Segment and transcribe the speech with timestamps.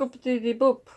[0.00, 0.90] Skup di bup,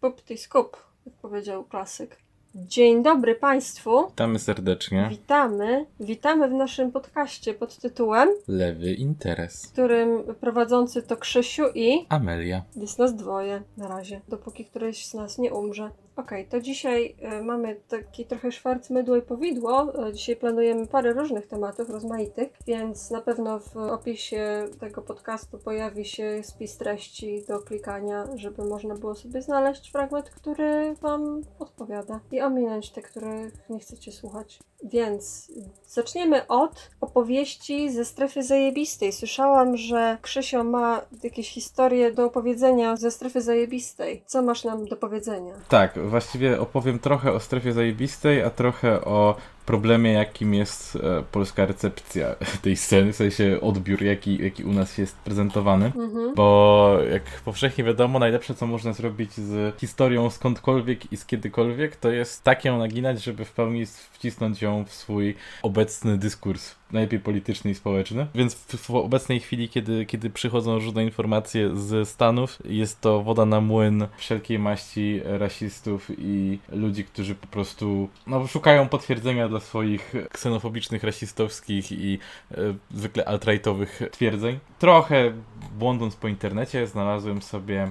[0.00, 2.16] bup di skup, jak powiedział klasyk.
[2.54, 4.06] Dzień dobry Państwu.
[4.08, 5.08] Witamy serdecznie.
[5.10, 5.86] Witamy.
[6.00, 9.66] Witamy w naszym podcaście pod tytułem Lewy Interes.
[9.66, 12.62] którym prowadzący to Krzysiu i Amelia.
[12.76, 15.90] jest nas dwoje na razie, dopóki któryś z nas nie umrze.
[16.16, 20.06] Okej, to dzisiaj e, mamy taki trochę szwarc mydło i powidło.
[20.08, 26.04] E, dzisiaj planujemy parę różnych tematów, rozmaitych, więc na pewno w opisie tego podcastu pojawi
[26.04, 32.40] się spis treści do klikania, żeby można było sobie znaleźć fragment, który Wam odpowiada i
[32.40, 34.58] ominąć te, których nie chcecie słuchać.
[34.84, 35.52] Więc
[35.86, 39.12] zaczniemy od opowieści ze strefy zajebistej.
[39.12, 44.22] Słyszałam, że Krzysio ma jakieś historie do opowiedzenia ze strefy zajebistej.
[44.26, 45.54] Co masz nam do powiedzenia?
[45.68, 49.36] Tak, właściwie opowiem trochę o strefie zajebistej, a trochę o
[49.66, 54.98] problemie, jakim jest e, polska recepcja tej sceny, w sensie odbiór, jaki, jaki u nas
[54.98, 55.86] jest prezentowany.
[55.86, 56.34] Mhm.
[56.34, 62.10] Bo jak powszechnie wiadomo, najlepsze co można zrobić z historią skądkolwiek i z kiedykolwiek, to
[62.10, 67.70] jest tak ją naginać, żeby w pełni wcisnąć ją w swój obecny dyskurs, najlepiej polityczny
[67.70, 68.26] i społeczny.
[68.34, 73.46] Więc w, w obecnej chwili, kiedy, kiedy przychodzą różne informacje z Stanów, jest to woda
[73.46, 80.14] na młyn wszelkiej maści rasistów i ludzi, którzy po prostu no, szukają potwierdzenia dla swoich
[80.30, 82.18] ksenofobicznych, rasistowskich i
[82.50, 82.56] e,
[82.90, 84.58] zwykle alt-rightowych twierdzeń.
[84.78, 85.32] Trochę
[85.78, 87.90] błądąc po internecie znalazłem sobie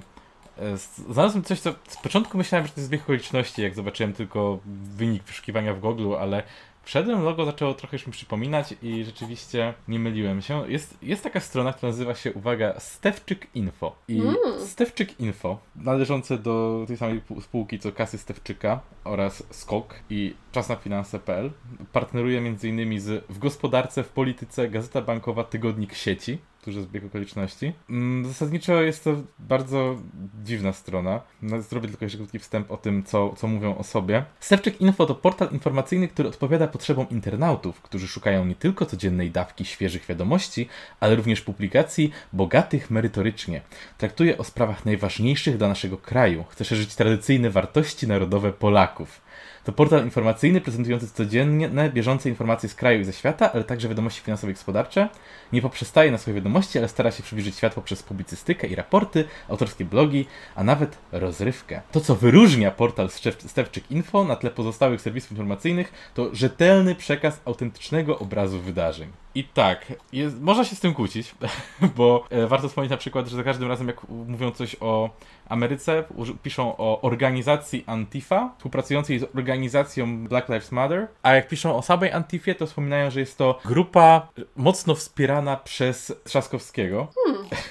[0.58, 0.78] e,
[1.10, 4.60] Znalazłem coś, co z początku myślałem, że to jest zbieg okoliczności, jak zobaczyłem tylko
[4.96, 6.44] wynik wyszukiwania w Google, ale
[6.84, 10.72] Wszedłem, logo zaczęło trochę już mi przypominać i rzeczywiście nie myliłem się.
[10.72, 13.96] Jest, jest taka strona, która nazywa się, uwaga, Stewczyk Info.
[14.08, 14.36] I Mm.
[14.60, 21.52] Stewczyk Info, należące do tej samej spółki co Kasy Stewczyka oraz Skok i czasnafinanse.pl,
[21.92, 23.00] partneruje m.in.
[23.00, 27.74] z W gospodarce, w polityce, Gazeta Bankowa, Tygodnik Sieci, duży zbieg okoliczności.
[27.90, 29.96] Mm, Zasadniczo jest to bardzo
[30.44, 31.22] dziwna strona.
[31.42, 34.26] No, Zrobię tylko jeszcze krótki wstęp o tym, co, co mówią o sobie.
[34.40, 39.66] Stewczyk Info to portal informacyjny, który odpowiada potrzebom internautów, którzy szukają nie tylko codziennej dawki
[39.66, 40.68] świeżych wiadomości,
[41.00, 43.62] ale również publikacji bogatych merytorycznie.
[43.98, 46.44] Traktuje o sprawach najważniejszych dla naszego kraju.
[46.50, 49.23] Chce szerzyć tradycyjne wartości narodowe Polaków.
[49.64, 54.22] To portal informacyjny prezentujący codzienne bieżące informacje z kraju i ze świata, ale także wiadomości
[54.22, 55.10] finansowe i gospodarcze.
[55.54, 59.86] Nie poprzestaje na swoje wiadomości, ale stara się przybliżyć świat poprzez publicystykę i raporty, autorskie
[59.86, 60.26] blogi,
[60.56, 61.82] a nawet rozrywkę.
[61.92, 63.10] To, co wyróżnia portal
[63.48, 69.23] Stewczyk Info na tle pozostałych serwisów informacyjnych, to rzetelny przekaz autentycznego obrazu wydarzeń.
[69.36, 71.36] I tak, jest, można się z tym kłócić,
[71.98, 75.10] bo e, warto wspomnieć na przykład, że za każdym razem jak mówią coś o
[75.50, 76.04] Ameryce,
[76.44, 82.12] piszą o organizacji Antifa, współpracującej z organizacją Black Lives Matter, a jak piszą o samej
[82.12, 87.08] Antifie, to wspominają, że jest to grupa mocno wspierana przez Trzaskowskiego.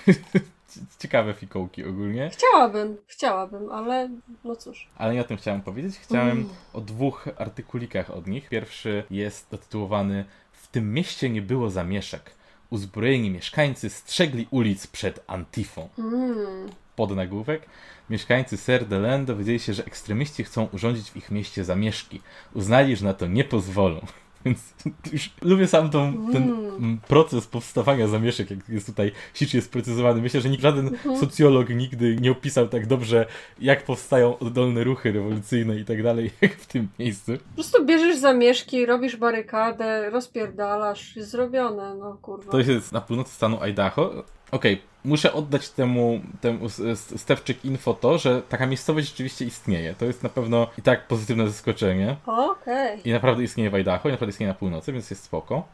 [0.98, 2.30] Ciekawe fikołki ogólnie.
[2.32, 4.08] Chciałabym, chciałabym, ale
[4.44, 4.88] no cóż.
[4.96, 5.98] Ale nie o tym chciałem powiedzieć.
[5.98, 6.48] Chciałem Mm.
[6.72, 8.48] o dwóch artykulikach od nich.
[8.48, 10.24] Pierwszy jest zatytułowany
[10.72, 12.30] tym mieście nie było zamieszek.
[12.70, 15.88] Uzbrojeni mieszkańcy strzegli ulic przed Antifą.
[15.98, 16.68] Mm.
[16.96, 17.66] Podnagłówek.
[18.10, 22.20] Mieszkańcy Ser de Len dowiedzieli się, że ekstremiści chcą urządzić w ich mieście zamieszki.
[22.54, 24.06] Uznali, że na to nie pozwolą.
[24.44, 24.74] Więc
[25.12, 26.98] już lubię sam tą, ten Mm.
[27.08, 30.22] proces powstawania zamieszek, jak jest tutaj ślicznie sprecyzowany.
[30.22, 31.16] Myślę, że nikt, żaden Mhm.
[31.18, 33.26] socjolog nigdy nie opisał tak dobrze,
[33.60, 37.32] jak powstają oddolne ruchy rewolucyjne i tak dalej, jak w tym miejscu.
[37.32, 42.52] Po prostu bierzesz zamieszki, robisz barykadę, rozpierdalasz, jest zrobione, no kurwa.
[42.52, 44.24] To jest na północy stanu Idaho.
[44.50, 46.68] Okej, muszę oddać temu, temu
[47.16, 49.94] Stewczyk Info to, że taka miejscowość rzeczywiście istnieje.
[49.94, 52.16] To jest na pewno i tak pozytywne zaskoczenie.
[52.26, 53.00] Okej.
[53.08, 55.64] I naprawdę istnieje w Idaho, i naprawdę istnieje na północy, więc jest spoko.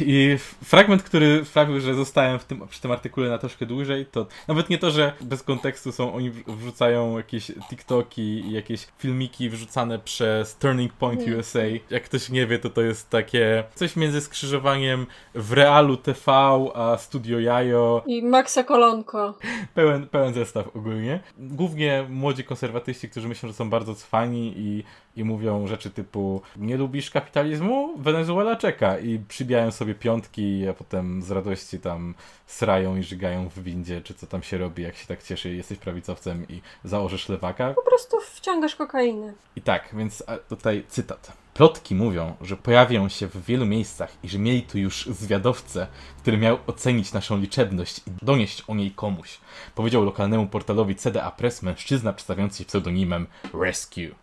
[0.00, 4.26] I fragment, który sprawił, że zostałem w tym, przy tym artykule na troszkę dłużej, to
[4.48, 9.50] nawet nie to, że bez kontekstu są, oni wrz- wrzucają jakieś TikToki i jakieś filmiki
[9.50, 11.38] wrzucane przez Turning Point Mm.
[11.38, 11.60] USA.
[11.90, 16.32] Jak ktoś nie wie, to to jest takie coś między skrzyżowaniem w Realu TV
[16.74, 18.02] a Studio Jajo.
[18.06, 19.34] I Maxa Kolonko.
[19.74, 21.20] Pełen, pełen zestaw ogólnie.
[21.38, 24.84] Głównie młodzi konserwatyści, którzy myślą, że są bardzo cwani i,
[25.16, 27.94] i mówią rzeczy typu nie lubisz kapitalizmu?
[27.98, 29.18] Wenezuela czeka i
[29.54, 32.14] przybijają sobie piątki, a potem z radości tam
[32.46, 35.78] srają i żygają w windzie, czy co tam się robi, jak się tak cieszy, jesteś
[35.78, 37.74] prawicowcem i założysz lewaka.
[37.74, 39.32] Po prostu wciągasz kokainę.
[39.56, 41.32] I tak, więc tutaj cytat.
[41.54, 45.86] Plotki mówią, że pojawią się w wielu miejscach i że mieli tu już zwiadowcę,
[46.18, 49.38] który miał ocenić naszą liczebność i donieść o niej komuś.
[49.74, 53.26] Powiedział lokalnemu portalowi CDA Press mężczyzna przedstawiający się pseudonimem
[53.62, 54.14] Rescue.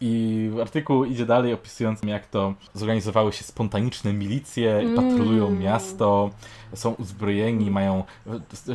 [0.00, 4.96] I artykuł idzie dalej opisując jak to zorganizowały się spontaniczne milicje, mm.
[4.96, 6.30] patrolują miasto,
[6.74, 8.04] są uzbrojeni, mają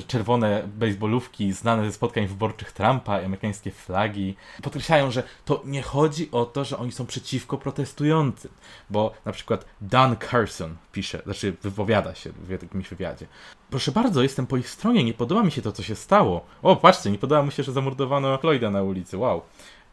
[0.07, 4.35] czerwone baseballówki znane ze spotkań wyborczych Trumpa i amerykańskie flagi.
[4.63, 8.51] Podkreślają, że to nie chodzi o to, że oni są przeciwko protestującym,
[8.89, 13.27] bo na przykład Dan Carson pisze, znaczy wypowiada się w jakimś wywiadzie.
[13.69, 16.45] Proszę bardzo, jestem po ich stronie, nie podoba mi się to, co się stało.
[16.61, 19.41] O, patrzcie, nie podoba mi się, że zamordowano Floyda na ulicy, wow.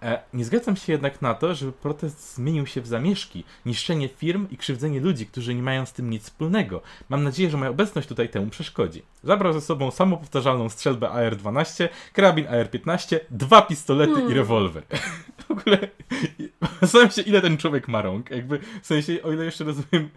[0.03, 4.47] E, nie zgadzam się jednak na to, żeby protest zmienił się w zamieszki, niszczenie firm
[4.51, 6.83] i krzywdzenie ludzi, którzy nie mają z tym nic wspólnego.
[7.09, 9.03] Mam nadzieję, że moja obecność tutaj temu przeszkodzi.
[9.25, 14.31] Zabrał ze sobą samopowtarzalną strzelbę AR-12, karabin AR-15, dwa pistolety hmm.
[14.31, 14.83] i rewolwer.
[15.49, 15.79] w ogóle
[16.81, 18.31] zastanawiam się, ile ten człowiek ma rąk.
[18.31, 20.09] Jakby, w sensie, o ile jeszcze rozumiem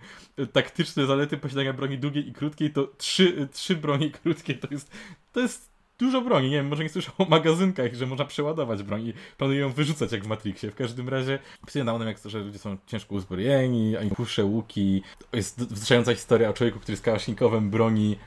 [0.54, 4.92] taktyczne zalety posiadania broni długiej i krótkiej, to trzy, trzy broni krótkie to jest,
[5.32, 5.71] to jest
[6.02, 6.50] dużo broni.
[6.50, 10.24] Nie wiem, może nie słyszał o magazynkach, że można przeładować broń i planują wyrzucać jak
[10.24, 10.72] w Matrixie.
[10.72, 15.04] W każdym razie pisuję na jak to, że ludzie są ciężko uzbrojeni, oni puszcze łuki.
[15.34, 18.18] Jest wzruszająca historia o człowieku, który z kałasznikowem broni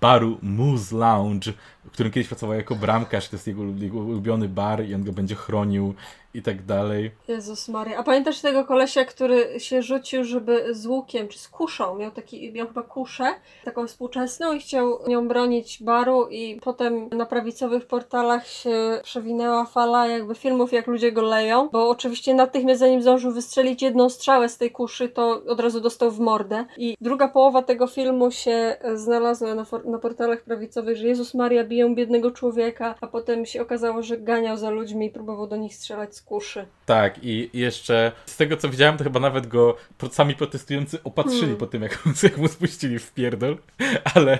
[0.00, 1.52] baru Moose Lounge,
[1.84, 5.12] w którym kiedyś pracował jako bramkarz, to jest jego, jego ulubiony bar i on go
[5.12, 5.94] będzie chronił
[6.34, 7.10] i tak dalej.
[7.28, 7.98] Jezus Maria.
[7.98, 12.52] A pamiętasz tego kolesia, który się rzucił, żeby z łukiem, czy z kuszą, miał taki,
[12.52, 13.34] miał chyba kuszę,
[13.64, 20.06] taką współczesną i chciał nią bronić baru i potem na prawicowych portalach się przewinęła fala
[20.06, 24.58] jakby filmów, jak ludzie go leją, bo oczywiście natychmiast zanim zdążył wystrzelić jedną strzałę z
[24.58, 26.64] tej kuszy, to od razu dostał w mordę.
[26.76, 31.94] I druga połowa tego filmu się znalazła na, na portalach prawicowych, że Jezus Maria biją
[31.94, 36.16] biednego człowieka, a potem się okazało, że ganiał za ludźmi i próbował do nich strzelać
[36.16, 36.66] z kuszy.
[36.86, 39.76] Tak, i jeszcze z tego co widziałem, to chyba nawet go
[40.10, 41.56] sami protestujący opatrzyli hmm.
[41.56, 43.56] po tym, jak, jak mu spuścili w pierdol.
[44.14, 44.38] Ale,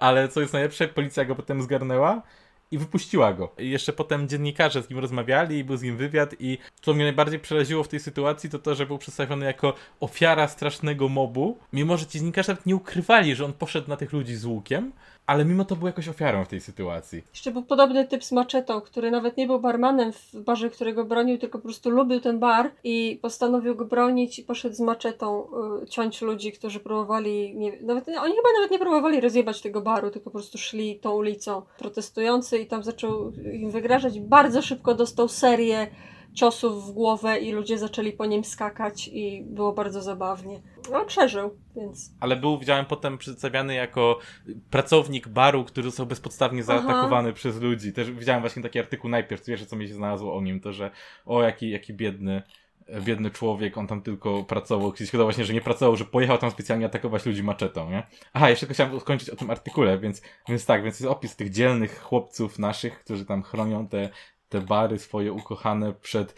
[0.00, 2.22] ale co jest najlepsze, policja go potem zgarnęła
[2.70, 3.54] i wypuściła go.
[3.58, 7.04] I jeszcze potem dziennikarze z nim rozmawiali i był z nim wywiad i co mnie
[7.04, 11.96] najbardziej przeraziło w tej sytuacji to to, że był przedstawiony jako ofiara strasznego mobu, mimo
[11.96, 14.92] że dziennikarze nawet nie ukrywali, że on poszedł na tych ludzi z łukiem,
[15.30, 17.22] ale mimo to był jakoś ofiarą w tej sytuacji.
[17.30, 21.38] Jeszcze był podobny typ z maczetą, który nawet nie był barmanem w barze, którego bronił,
[21.38, 25.46] tylko po prostu lubił ten bar i postanowił go bronić i poszedł z maczetą
[25.82, 30.10] y, ciąć ludzi, którzy próbowali, nie, nawet, oni chyba nawet nie próbowali rozjebać tego baru,
[30.10, 34.20] tylko po prostu szli tą ulicą protestujący i tam zaczął im wygrażać.
[34.20, 35.86] Bardzo szybko dostał serię
[36.34, 40.60] ciosów w głowę i ludzie zaczęli po nim skakać i było bardzo zabawnie.
[40.92, 42.12] No, przeżył, więc...
[42.20, 44.18] Ale był, widziałem potem przedstawiany jako
[44.70, 47.36] pracownik baru, który został bezpodstawnie zaatakowany Aha.
[47.36, 47.92] przez ludzi.
[47.92, 50.90] Też widziałem właśnie taki artykuł najpierw, wiesz, co mi się znalazło o nim, to że
[51.26, 52.42] o, jaki, jaki biedny
[53.00, 56.50] biedny człowiek, on tam tylko pracował, gdzieś chyba właśnie, że nie pracował, że pojechał tam
[56.50, 58.06] specjalnie atakować ludzi maczetą, nie?
[58.32, 62.00] Aha, jeszcze chciałem skończyć o tym artykule, więc, więc tak, więc jest opis tych dzielnych
[62.00, 64.08] chłopców naszych, którzy tam chronią te
[64.50, 66.34] te bary swoje ukochane przed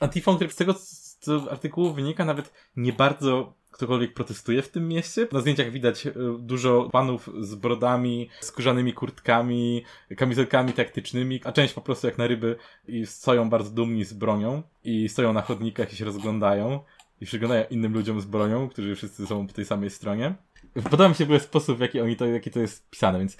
[0.00, 5.28] Antifą, który z tego z artykułu wynika nawet nie bardzo ktokolwiek protestuje w tym mieście.
[5.32, 9.84] Na zdjęciach widać e, dużo panów z brodami, skórzanymi kurtkami,
[10.16, 12.56] kamizelkami taktycznymi, a część po prostu jak na ryby
[12.88, 16.80] i stoją bardzo dumni z bronią i stoją na chodnikach i się rozglądają
[17.20, 20.34] i przyglądają innym ludziom z bronią, którzy wszyscy są po tej samej stronie.
[20.82, 23.36] Podoba mi się w ogóle sposób, w jaki, oni to, jaki to jest pisane, więc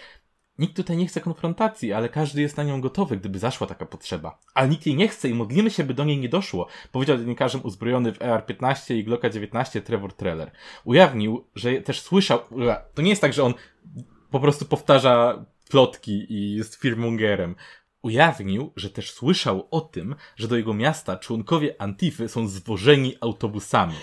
[0.59, 4.39] Nikt tutaj nie chce konfrontacji, ale każdy jest na nią gotowy, gdyby zaszła taka potrzeba.
[4.55, 7.61] Ale nikt jej nie chce i modlimy się, by do niej nie doszło, powiedział dziennikarzem
[7.65, 10.51] uzbrojony w ER-15 i Glocka 19 Trevor Treller.
[10.85, 12.41] Ujawnił, że też słyszał,
[12.95, 13.55] to nie jest tak, że on
[14.31, 17.55] po prostu powtarza plotki i jest firmongerem.
[18.03, 23.95] Ujawnił, że też słyszał o tym, że do jego miasta członkowie Antify są zwożeni autobusami.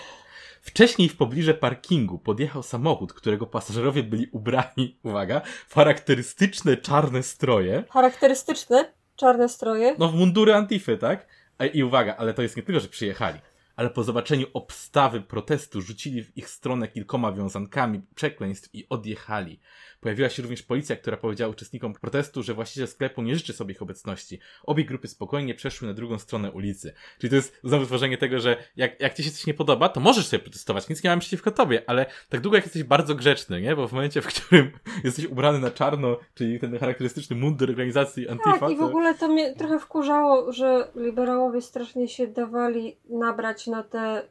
[0.62, 7.84] Wcześniej w pobliże parkingu podjechał samochód, którego pasażerowie byli ubrani, uwaga, w charakterystyczne czarne stroje.
[7.90, 9.94] Charakterystyczne czarne stroje?
[9.98, 11.26] No w mundury Antify, tak?
[11.74, 13.38] I uwaga, ale to jest nie tylko, że przyjechali
[13.76, 19.60] ale po zobaczeniu obstawy protestu rzucili w ich stronę kilkoma wiązankami przekleństw i odjechali.
[20.02, 23.82] Pojawiła się również policja, która powiedziała uczestnikom protestu, że właściciel sklepu nie życzy sobie ich
[23.82, 24.38] obecności.
[24.64, 26.92] Obie grupy spokojnie przeszły na drugą stronę ulicy.
[27.18, 30.00] Czyli to jest znowu stworzenie tego, że jak, jak ci się coś nie podoba, to
[30.00, 33.60] możesz sobie protestować, nic nie mam przeciwko tobie, ale tak długo jak jesteś bardzo grzeczny,
[33.60, 33.76] nie?
[33.76, 34.70] Bo w momencie, w którym
[35.04, 38.58] jesteś ubrany na czarno, czyli ten charakterystyczny mundur organizacji Antifa...
[38.58, 43.82] Tak, i w ogóle to mnie trochę wkurzało, że liberałowie strasznie się dawali nabrać na
[43.82, 44.22] te,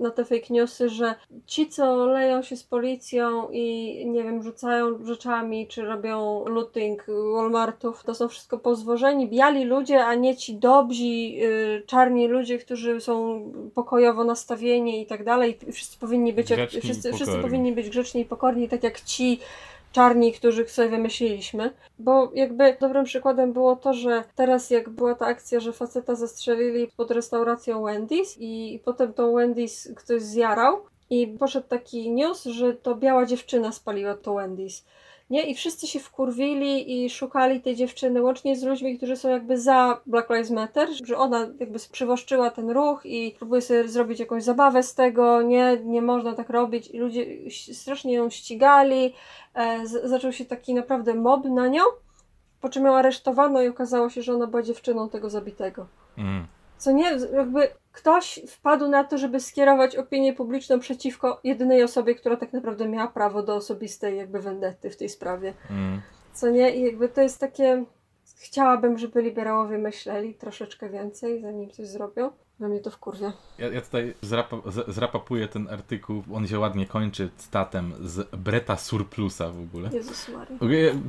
[0.00, 1.14] na te fake newsy, że
[1.46, 8.04] ci, co leją się z policją i nie wiem, rzucają rzeczami, czy robią looting Walmartów,
[8.04, 13.42] to są wszystko pozwożeni, biali ludzie, a nie ci dobrzy, yy, czarni ludzie, którzy są
[13.74, 15.58] pokojowo nastawieni i tak dalej.
[15.72, 19.40] Wszyscy powinni być, jak, wszyscy, wszyscy powinni być grzeczni i pokorni, tak jak ci
[19.92, 21.70] czarni, których sobie wymyśliliśmy.
[21.98, 26.88] Bo jakby dobrym przykładem było to, że teraz jak była ta akcja, że faceta zastrzelili
[26.96, 30.80] pod restauracją Wendy's i potem tą Wendy's ktoś zjarał
[31.10, 34.84] i poszedł taki news, że to biała dziewczyna spaliła to Wendy's.
[35.30, 35.42] Nie?
[35.42, 40.00] I wszyscy się wkurwili i szukali tej dziewczyny, łącznie z ludźmi, którzy są jakby za
[40.06, 44.82] Black Lives Matter, że ona jakby przywoszczyła ten ruch i próbuje sobie zrobić jakąś zabawę
[44.82, 47.26] z tego, nie, nie można tak robić i ludzie
[47.72, 49.14] strasznie ją ścigali,
[49.54, 51.82] e, zaczął się taki naprawdę mob na nią,
[52.60, 55.86] po czym ją aresztowano i okazało się, że ona była dziewczyną tego zabitego.
[56.18, 56.46] Mm.
[56.78, 62.36] Co nie, jakby ktoś wpadł na to, żeby skierować opinię publiczną przeciwko jedynej osobie, która
[62.36, 65.54] tak naprawdę miała prawo do osobistej jakby vendetty w tej sprawie.
[65.70, 66.00] Mm.
[66.32, 67.84] Co nie, i jakby to jest takie...
[68.36, 72.30] Chciałabym, żeby liberałowie myśleli troszeczkę więcej, zanim coś zrobią.
[72.60, 73.32] Na mnie to wkurwia.
[73.58, 78.76] Ja, ja tutaj zrapa, z, zrapapuję ten artykuł, on się ładnie kończy cytatem z Breta
[78.76, 79.90] Surplusa w ogóle.
[79.92, 80.56] Jezus Maria.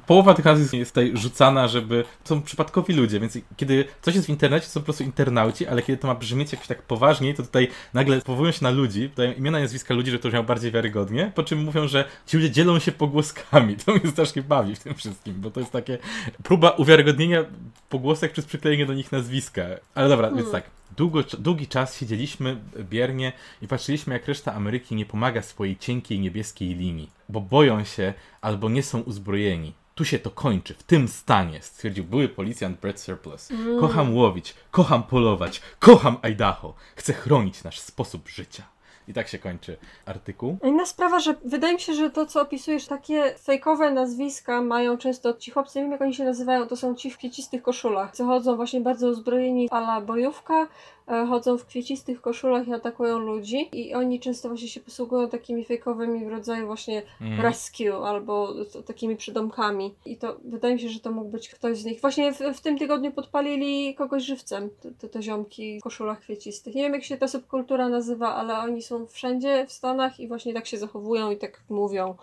[0.08, 2.04] Połowa tych nazwisk jest tutaj rzucana, żeby...
[2.24, 5.82] są przypadkowi ludzie, więc kiedy coś jest w internecie, to są po prostu internauci, ale
[5.82, 9.34] kiedy to ma brzmieć jakoś tak poważniej, to tutaj nagle powołują się na ludzi, dają
[9.34, 12.52] imiona i nazwiska ludzi, że to brzmiało bardziej wiarygodnie, po czym mówią, że ci ludzie
[12.52, 13.75] dzielą się pogłoskami.
[13.86, 15.98] To mnie strasznie bawi w tym wszystkim, bo to jest takie
[16.44, 17.46] próba uwiarygodnienia
[17.90, 19.64] pogłosek przez przyklejenie do nich nazwiska.
[19.96, 20.44] Ale dobra, hmm.
[20.44, 20.64] więc tak.
[20.98, 26.75] Długo, długi czas siedzieliśmy biernie i patrzyliśmy, jak reszta Ameryki nie pomaga swojej cienkiej niebieskiej
[26.75, 29.74] linii, bo boją się albo nie są uzbrojeni.
[29.96, 33.52] Tu się to kończy, w tym stanie, stwierdził były policjant Brett Surplus.
[33.52, 33.80] Mm.
[33.80, 36.75] Kocham łowić, kocham polować, kocham Idaho.
[36.96, 38.75] Chcę chronić nasz sposób życia.
[39.08, 40.58] I tak się kończy artykuł.
[40.64, 45.34] Inna sprawa, że wydaje mi się, że to, co opisujesz, takie fejkowe nazwiska mają często
[45.34, 48.26] ci chłopcy, nie wiem jak oni się nazywają, to są ci w kwiecistych koszulach, co
[48.26, 50.68] chodzą właśnie bardzo uzbrojeni ala bojówka,
[51.08, 56.26] chodzą w kwiecistych koszulach i atakują ludzi i oni często właśnie się posługują takimi fejkowymi
[56.26, 57.42] w rodzaju właśnie mm.
[57.42, 58.54] rescue albo
[58.86, 62.02] takimi przydomkami i to wydaje mi się, że to mógł być ktoś z nich.
[62.02, 66.76] Właśnie w, w tym tygodniu podpalili kogoś żywcem, te, te, te ziomki w koszulach kwiecistych.
[66.76, 70.54] Nie wiem jak się ta subkultura nazywa, ale oni są wszędzie w Stanach i właśnie
[70.54, 72.16] tak się zachowują i tak mówią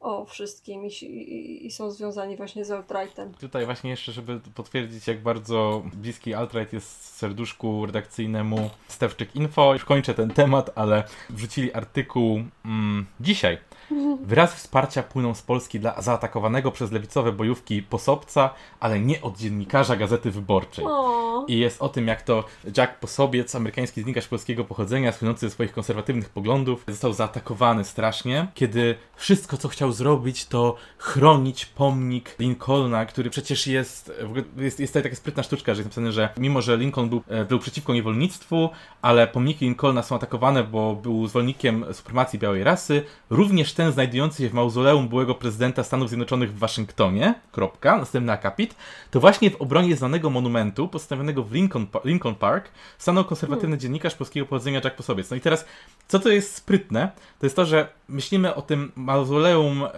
[0.00, 3.34] o wszystkim i, i, i, są związani właśnie z alt-rightem.
[3.40, 9.72] Tutaj właśnie jeszcze, żeby potwierdzić, jak bardzo bliski alt-right jest serduszku redakcyjnemu Stewczyk Info.
[9.72, 13.58] Już kończę ten temat, ale wrzucili artykuł mm, dzisiaj
[14.26, 18.50] Wyrazy wsparcia płyną z Polski dla zaatakowanego przez lewicowe bojówki Posobca,
[18.80, 20.84] ale nie od dziennikarza Gazety Wyborczej.
[20.88, 21.44] O.
[21.48, 22.44] I jest o tym, jak to
[22.76, 28.94] Jack Posobiec, amerykański dziennikarz polskiego pochodzenia, słynący ze swoich konserwatywnych poglądów, został zaatakowany strasznie, kiedy
[29.16, 34.12] wszystko, co chciał zrobić, to chronić pomnik Lincolna, który przecież jest,
[34.56, 37.44] jest, jest tutaj taka sprytna sztuczka, że jest napisane, że mimo, że Lincoln był, e,
[37.44, 38.70] był przeciwko niewolnictwu,
[39.02, 44.48] ale pomniki Lincolna są atakowane, bo był zwolennikiem supremacji białej rasy, również ten znajdujący się
[44.48, 48.74] w mauzoleum byłego prezydenta Stanów Zjednoczonych w Waszyngtonie, kropka, następny akapit,
[49.10, 53.80] to właśnie w obronie znanego monumentu postawionego w Lincoln, Lincoln Park stanął konserwatywny hmm.
[53.80, 55.30] dziennikarz polskiego pochodzenia Jack Posobiec.
[55.30, 55.64] No i teraz,
[56.08, 59.90] co to jest sprytne, to jest to, że myślimy o tym mauzoleum e,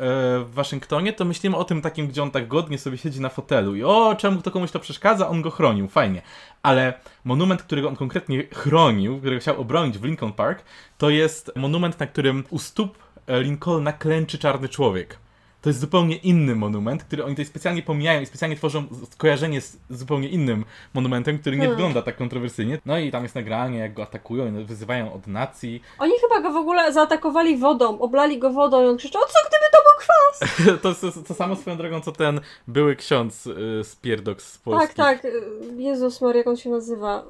[0.44, 3.76] w Waszyngtonie, to myślimy o tym takim, gdzie on tak godnie sobie siedzi na fotelu
[3.76, 6.22] i o, czemu to komuś to przeszkadza, on go chronił, fajnie.
[6.62, 6.94] Ale
[7.24, 10.64] monument, którego on konkretnie chronił, którego chciał obronić w Lincoln Park,
[10.98, 12.98] to jest monument, na którym u stóp
[13.30, 15.18] E, Lincolna klęczy czarny człowiek.
[15.62, 19.78] To jest zupełnie inny monument, który oni tutaj specjalnie pomijają i specjalnie tworzą skojarzenie z
[19.90, 21.76] zupełnie innym monumentem, który nie hmm.
[21.76, 22.78] wygląda tak kontrowersyjnie.
[22.86, 25.82] No i tam jest nagranie, jak go atakują wyzywają od nacji.
[25.98, 29.69] Oni chyba go w ogóle zaatakowali wodą, oblali go wodą i on krzyczał, co gdyby
[30.00, 30.50] kwas?
[30.82, 34.96] to, to, to samo swoją drogą, co ten były ksiądz y, z Pierdox z Polski.
[34.96, 35.32] Tak, tak.
[35.76, 37.24] Jezus Maria, jak on się nazywa?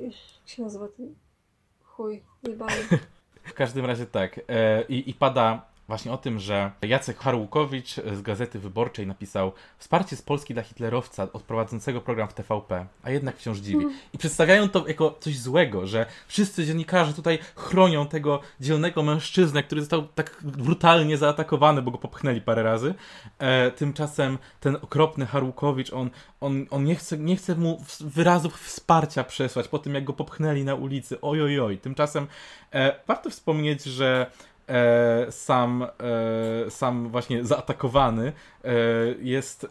[0.00, 0.12] Jak
[0.46, 1.14] się nazywa ten
[1.84, 2.72] chuj, jebany.
[3.44, 4.40] W każdym razie tak.
[4.48, 10.16] E, i, I pada właśnie o tym, że Jacek Harłukowicz z Gazety Wyborczej napisał wsparcie
[10.16, 13.84] z Polski dla hitlerowca odprowadzącego program w TVP, a jednak wciąż dziwi.
[13.84, 13.94] Mm.
[14.12, 19.80] I przedstawiają to jako coś złego, że wszyscy dziennikarze tutaj chronią tego dzielnego mężczyznę, który
[19.80, 22.94] został tak brutalnie zaatakowany, bo go popchnęli parę razy.
[23.38, 29.24] E, tymczasem ten okropny Harłukowicz, on, on, on nie, chce, nie chce mu wyrazów wsparcia
[29.24, 31.20] przesłać po tym, jak go popchnęli na ulicy.
[31.20, 31.78] Oj, oj, oj.
[31.78, 32.26] Tymczasem
[32.72, 34.30] e, warto wspomnieć, że
[35.30, 38.32] sam, e, sam właśnie zaatakowany
[38.64, 38.72] e,
[39.20, 39.68] jest e,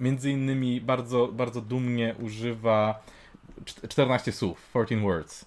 [0.00, 3.02] między innymi bardzo, bardzo dumnie używa
[3.88, 5.44] 14 słów, 14 words.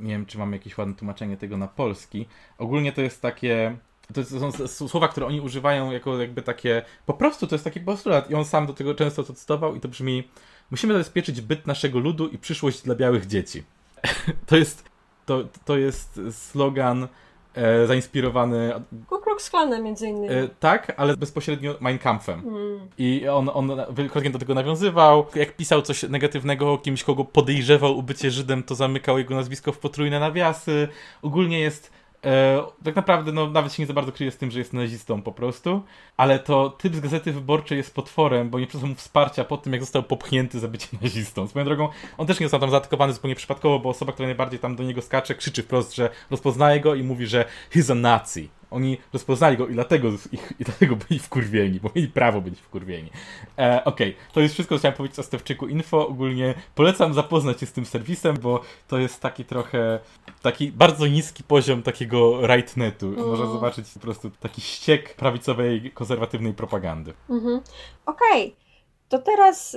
[0.00, 2.26] Nie wiem, czy mam jakieś ładne tłumaczenie tego na polski.
[2.58, 3.76] Ogólnie to jest takie
[4.14, 4.24] to
[4.68, 8.34] są słowa, które oni używają jako jakby takie, po prostu to jest taki postulat i
[8.34, 10.28] on sam do tego często to cytował i to brzmi
[10.70, 13.62] musimy zabezpieczyć byt naszego ludu i przyszłość dla białych dzieci.
[14.46, 14.84] to jest
[15.26, 17.08] to, to jest slogan
[17.54, 18.72] e, zainspirowany
[19.40, 20.34] szklane między innymi.
[20.34, 22.40] E, tak, ale bezpośrednio Mein Kampfem.
[22.40, 22.88] Mm.
[22.98, 25.26] I on, on wielokrotnie do tego nawiązywał.
[25.34, 29.72] Jak pisał coś negatywnego o kimś, kogo podejrzewał o bycie Żydem, to zamykał jego nazwisko
[29.72, 30.88] w potrójne nawiasy.
[31.22, 31.90] Ogólnie jest
[32.24, 35.22] E, tak naprawdę, no, nawet się nie za bardzo kryje z tym, że jest nazistą
[35.22, 35.82] po prostu,
[36.16, 39.72] ale to typ z Gazety Wyborczej jest potworem, bo nie przyznał mu wsparcia po tym,
[39.72, 41.48] jak został popchnięty za bycie nazistą.
[41.48, 44.76] Swoją drogą, on też nie został tam zaatakowany zupełnie przypadkowo, bo osoba, która najbardziej tam
[44.76, 48.59] do niego skacze, krzyczy wprost, że rozpoznaje go i mówi, że he's a Nazi.
[48.70, 53.10] Oni rozpoznali go i dlatego, ich, i dlatego byli wkurwieni, bo mieli prawo być wkurwieni.
[53.58, 54.32] E, Okej, okay.
[54.32, 56.08] to jest wszystko, co chciałem powiedzieć o Stewczyku Info.
[56.08, 60.00] Ogólnie polecam zapoznać się z tym serwisem, bo to jest taki trochę,
[60.42, 63.06] taki bardzo niski poziom takiego rightnetu.
[63.06, 63.28] Mm.
[63.28, 67.12] Można zobaczyć po prostu taki ściek prawicowej, konserwatywnej propagandy.
[67.28, 67.60] Mhm.
[68.06, 68.46] Okej.
[68.46, 68.69] Okay.
[69.10, 69.76] To teraz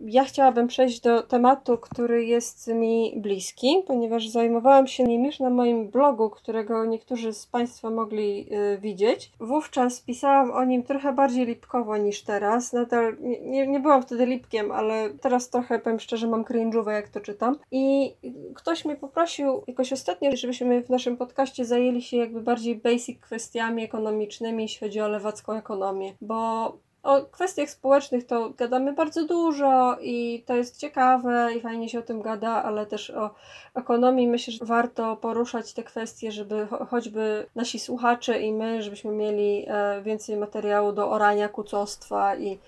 [0.00, 5.50] ja chciałabym przejść do tematu, który jest mi bliski, ponieważ zajmowałam się nim już na
[5.50, 9.32] moim blogu, którego niektórzy z Państwa mogli y, widzieć.
[9.40, 12.72] Wówczas pisałam o nim trochę bardziej lipkowo niż teraz.
[12.72, 17.20] Nadal nie, nie byłam wtedy lipkiem, ale teraz trochę, powiem szczerze, mam cringe'owe jak to
[17.20, 17.58] czytam.
[17.70, 18.14] I
[18.54, 23.84] ktoś mnie poprosił jakoś ostatnio, żebyśmy w naszym podcaście zajęli się jakby bardziej basic kwestiami
[23.84, 26.72] ekonomicznymi, jeśli chodzi o lewacką ekonomię, bo
[27.02, 32.02] o kwestiach społecznych to gadamy bardzo dużo i to jest ciekawe i fajnie się o
[32.02, 33.34] tym gada, ale też o
[33.74, 39.64] ekonomii myślę, że warto poruszać te kwestie, żeby choćby nasi słuchacze i my, żebyśmy mieli
[39.68, 42.58] e, więcej materiału do orania kucostwa i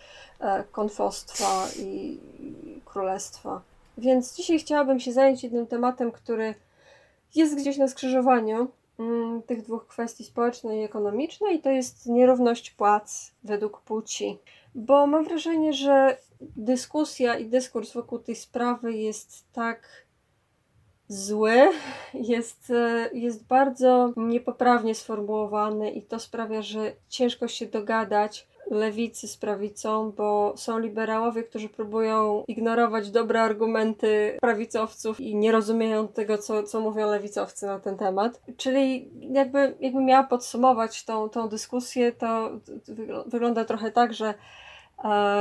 [0.41, 2.19] e, konfostwa i
[2.85, 3.61] królestwa.
[3.99, 6.55] Więc dzisiaj chciałabym się zająć jednym tematem, który
[7.35, 8.69] jest gdzieś na skrzyżowaniu
[9.47, 14.39] tych dwóch kwestii społecznej i ekonomicznej, to jest nierówność płac według płci.
[14.75, 20.07] Bo mam wrażenie, że dyskusja i dyskurs wokół tej sprawy jest tak
[21.11, 21.69] zły,
[22.15, 29.37] jest, e, jest bardzo niepoprawnie sformułowany i to sprawia, że ciężko się dogadać lewicy z
[29.37, 36.63] prawicą, bo są liberałowie, którzy próbują ignorować dobre argumenty prawicowców i nie rozumieją tego, co,
[36.63, 38.41] co mówią lewicowcy na ten temat.
[38.57, 42.51] Czyli jakby, jakby miała podsumować tą, tą dyskusję, to
[43.27, 44.35] wygląda trochę tak, że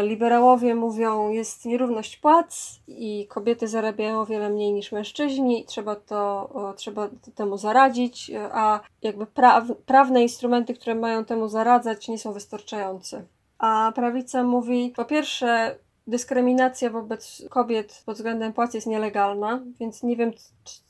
[0.02, 6.50] Liberałowie mówią, jest nierówność płac i kobiety zarabiają o wiele mniej niż mężczyźni, trzeba to,
[6.78, 13.24] trzeba temu zaradzić, a jakby pra, prawne instrumenty, które mają temu zaradzać, nie są wystarczające.
[13.58, 15.76] A prawica mówi, po pierwsze,
[16.10, 20.32] dyskryminacja wobec kobiet pod względem płacy jest nielegalna, więc nie wiem,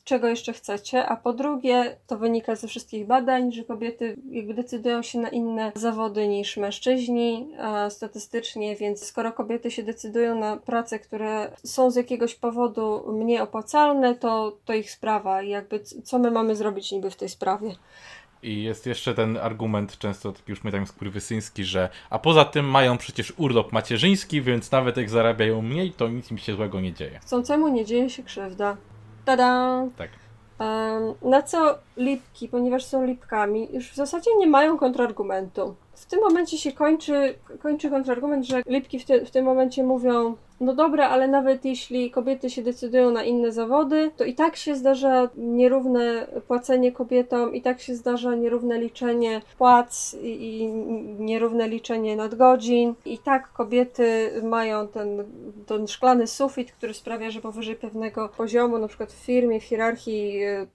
[0.03, 1.05] czego jeszcze chcecie.
[1.05, 5.71] A po drugie, to wynika ze wszystkich badań, że kobiety jakby decydują się na inne
[5.75, 7.51] zawody niż mężczyźni
[7.89, 14.15] statystycznie, więc skoro kobiety się decydują na prace, które są z jakiegoś powodu mniej opłacalne,
[14.15, 15.41] to, to ich sprawa.
[15.41, 17.75] I jakby co my mamy zrobić niby w tej sprawie?
[18.43, 22.69] I jest jeszcze ten argument, często taki już my tam skurwysyński, że a poza tym
[22.69, 26.93] mają przecież urlop macierzyński, więc nawet jak zarabiają mniej, to nic im się złego nie
[26.93, 27.19] dzieje.
[27.19, 28.77] Chcącemu nie dzieje się krzywda.
[29.25, 29.83] Tada!
[29.97, 30.09] Tak.
[30.59, 35.75] Um, na co lipki, ponieważ są lipkami, już w zasadzie nie mają kontrargumentu.
[35.99, 40.35] W tym momencie się kończy, kończy kontrargument, że lipki w, te, w tym momencie mówią
[40.61, 44.75] no dobra, ale nawet jeśli kobiety się decydują na inne zawody, to i tak się
[44.75, 50.67] zdarza nierówne płacenie kobietom, i tak się zdarza nierówne liczenie płac i, i
[51.19, 52.93] nierówne liczenie nadgodzin.
[53.05, 55.23] I tak kobiety mają ten,
[55.65, 60.43] ten szklany sufit, który sprawia, że powyżej pewnego poziomu, na przykład w firmie, w hierarchii
[60.43, 60.67] e,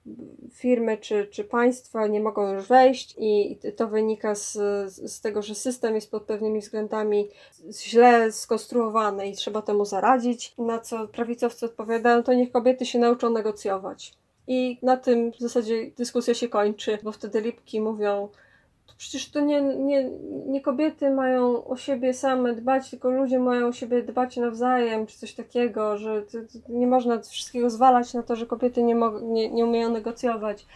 [0.52, 4.52] firmy czy, czy państwa nie mogą już wejść i to wynika z,
[5.10, 7.28] z tego, że system jest pod pewnymi względami
[7.82, 10.54] źle skonstruowany i trzeba temu zaradzić.
[10.58, 14.14] Na co prawicowcy odpowiadają, to niech kobiety się nauczą negocjować.
[14.46, 18.28] I na tym w zasadzie dyskusja się kończy, bo wtedy lipki mówią,
[18.86, 20.10] to przecież to nie, nie,
[20.46, 25.18] nie kobiety mają o siebie same dbać, tylko ludzie mają o siebie dbać nawzajem, czy
[25.18, 26.24] coś takiego, że
[26.68, 30.66] nie można wszystkiego zwalać na to, że kobiety nie, nie, nie umieją negocjować.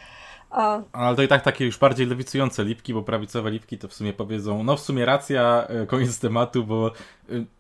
[0.93, 4.13] Ale to i tak takie już bardziej lewicujące lipki, bo prawicowe lipki to w sumie
[4.13, 6.93] powiedzą, no w sumie racja, e, koniec tematu, bo e,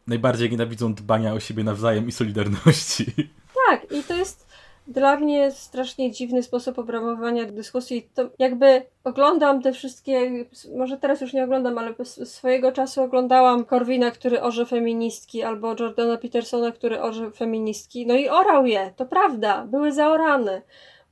[0.06, 3.06] najbardziej nienawidzą dbania o siebie nawzajem i solidarności.
[3.68, 4.48] Tak, i to jest
[4.86, 8.08] dla mnie strasznie dziwny sposób obramowania dyskusji.
[8.14, 10.44] To jakby oglądam te wszystkie,
[10.76, 16.16] może teraz już nie oglądam, ale swojego czasu oglądałam Korwina, który orze feministki, albo Jordana
[16.16, 18.06] Petersona, który orze feministki.
[18.06, 20.62] No i orał je, to prawda, były zaorane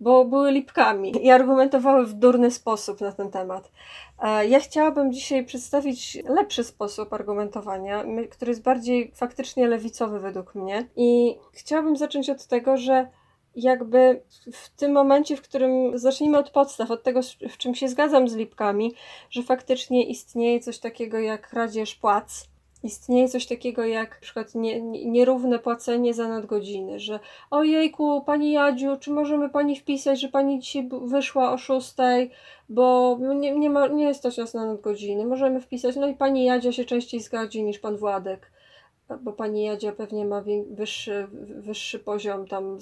[0.01, 3.71] bo były lipkami i argumentowały w durny sposób na ten temat.
[4.23, 10.89] E, ja chciałabym dzisiaj przedstawić lepszy sposób argumentowania, który jest bardziej faktycznie lewicowy według mnie.
[10.97, 13.09] I chciałabym zacząć od tego, że
[13.57, 18.29] jakby w tym momencie, w którym zacznijmy od podstaw, od tego, w czym się zgadzam
[18.29, 18.95] z Lipkami,
[19.31, 22.49] że faktycznie istnieje coś takiego jak kradzież płac,
[22.87, 27.21] istnieje coś takiego jak na przykład nie, nie, nierówne płacenie za nadgodziny, że
[27.51, 32.31] ojejku, pani Jadziu, czy możemy pani wpisać, że pani dzisiaj wyszła o szóstej,
[32.69, 36.45] bo nie, nie, ma, nie jest to czas na nadgodziny, możemy wpisać, no i pani
[36.45, 38.51] Jadzia się częściej zgadzi niż pan Władek,
[39.21, 41.27] bo pani Jadzia pewnie ma wyższy,
[41.61, 42.79] wyższy poziom tam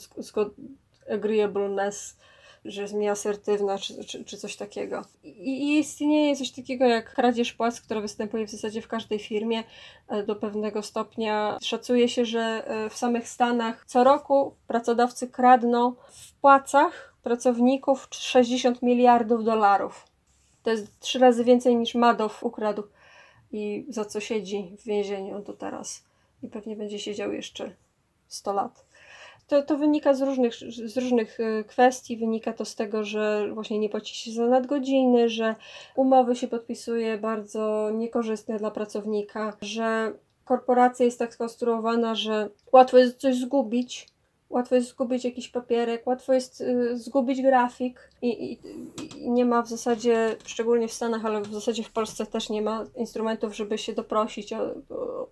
[1.10, 2.16] agreeableness,
[2.64, 5.02] że jest mniej asertywna, czy, czy, czy coś takiego.
[5.24, 9.64] I, istnieje coś takiego jak kradzież płac, która występuje w zasadzie w każdej firmie
[10.08, 11.58] e, do pewnego stopnia.
[11.62, 18.82] Szacuje się, że e, w samych Stanach co roku pracodawcy kradną w płacach pracowników 60
[18.82, 20.06] miliardów dolarów.
[20.62, 22.82] To jest trzy razy więcej niż Madoff ukradł
[23.52, 26.04] i za co siedzi w więzieniu do teraz.
[26.42, 27.74] I pewnie będzie siedział jeszcze
[28.28, 28.84] 100 lat.
[29.46, 30.54] To, to wynika z różnych,
[30.86, 32.16] z różnych y, kwestii.
[32.16, 35.54] Wynika to z tego, że właśnie nie płaci się za nadgodziny, że
[35.96, 40.12] umowy się podpisuje bardzo niekorzystne dla pracownika, że
[40.44, 44.13] korporacja jest tak skonstruowana, że łatwo jest coś zgubić,
[44.50, 48.58] łatwo jest zgubić jakiś papierek, łatwo jest y, zgubić grafik i, i,
[49.22, 52.62] i, nie ma w zasadzie, szczególnie w Stanach, ale w zasadzie w Polsce też nie
[52.62, 54.74] ma instrumentów, żeby się doprosić o,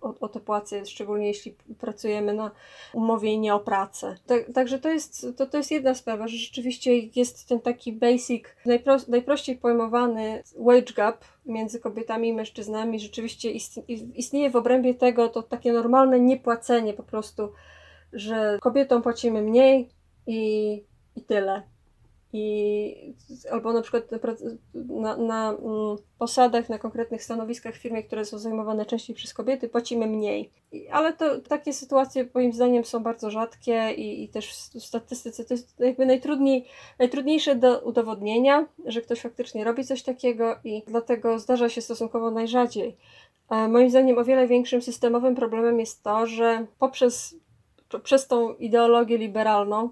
[0.01, 2.51] o, o te płace, szczególnie jeśli pracujemy na
[2.93, 4.15] umowie i nie o pracę.
[4.27, 8.43] Tak, także to jest, to, to jest jedna sprawa, że rzeczywiście jest ten taki basic,
[8.65, 13.51] najpro, najprościej pojmowany wage gap między kobietami i mężczyznami, rzeczywiście
[14.15, 17.49] istnieje w obrębie tego to takie normalne niepłacenie po prostu
[18.13, 19.89] że kobietom płacimy mniej
[20.27, 20.83] i,
[21.15, 21.63] i tyle.
[22.35, 23.13] I,
[23.51, 24.03] albo na przykład
[24.73, 29.69] na, na, mm, posadach, na konkretnych stanowiskach w firmie, które są zajmowane częściej przez kobiety,
[29.69, 30.49] płacimy mniej.
[30.71, 35.45] I, ale to takie sytuacje moim zdaniem są bardzo rzadkie i, i też w statystyce
[35.45, 36.65] to jest jakby najtrudniej,
[36.99, 42.97] najtrudniejsze do udowodnienia, że ktoś faktycznie robi coś takiego i dlatego zdarza się stosunkowo najrzadziej.
[43.49, 47.35] A moim zdaniem o wiele większym systemowym problemem jest to, że poprzez
[47.99, 49.89] przez tą ideologię liberalną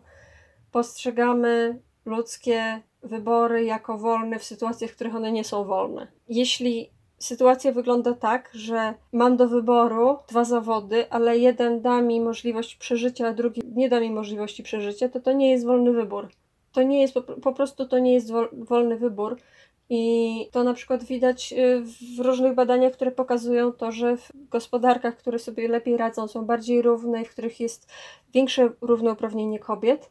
[0.72, 6.08] postrzegamy ludzkie wybory jako wolne w sytuacjach, w których one nie są wolne.
[6.30, 12.76] Jeśli sytuacja wygląda tak, że mam do wyboru dwa zawody, ale jeden da mi możliwość
[12.76, 16.28] przeżycia, a drugi nie da mi możliwości przeżycia, to to nie jest wolny wybór.
[16.72, 19.38] To nie jest, po, prostu to nie jest wolny wybór.
[19.94, 21.82] I to na przykład widać y,
[22.16, 26.82] w różnych badaniach, które pokazują to, że w gospodarkach, które sobie lepiej radzą, są bardziej
[26.82, 27.92] równe, w których jest
[28.34, 30.10] większe równouprawnienie kobiet,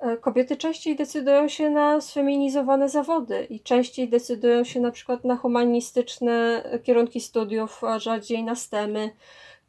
[0.00, 5.36] e, kobiety częściej decydują się na sfeminizowane zawody i częściej decydują się na przykład na
[5.36, 9.10] humanistyczne kierunki studiów, a rzadziej na STEMy.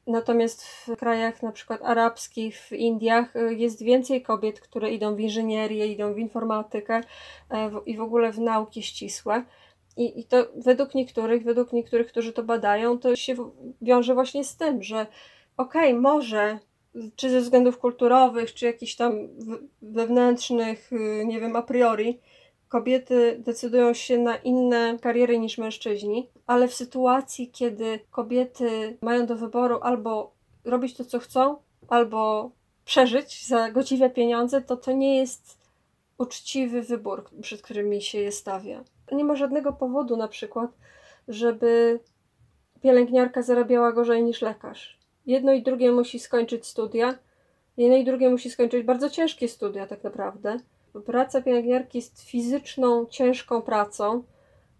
[0.08, 5.20] Natomiast w krajach na przykład arabskich, w Indiach y, jest więcej kobiet, które idą w
[5.20, 7.02] inżynierię, idą w informatykę
[7.52, 9.44] e, i w ogóle w nauki ścisłe.
[9.98, 13.36] I, I to według niektórych, według niektórych, którzy to badają, to się
[13.82, 15.08] wiąże właśnie z tym, że
[15.58, 16.60] okej, okay, może
[17.16, 19.14] czy ze względów kulturowych, czy jakichś tam
[19.82, 22.20] wewnętrznych, y, nie wiem, a priori,
[22.72, 29.36] kobiety decydują się na inne kariery niż mężczyźni, ale w sytuacji, kiedy kobiety mają do
[29.36, 30.32] wyboru albo
[30.66, 31.56] robić to, co chcą,
[31.88, 32.52] albo
[32.86, 35.58] przeżyć za godziwe pieniądze, to to nie jest
[36.18, 38.84] uczciwy wybór, przed którymi się je stawia.
[39.12, 40.72] Nie ma żadnego powodu na przykład,
[41.28, 42.00] żeby
[42.82, 45.00] pielęgniarka zarabiała gorzej niż lekarz.
[45.26, 47.16] Jedno i drugie musi skończyć studia,
[47.78, 50.58] jedno i drugie musi skończyć bardzo ciężkie studia tak naprawdę
[51.06, 54.24] praca pielęgniarki jest fizyczną, ciężką pracą,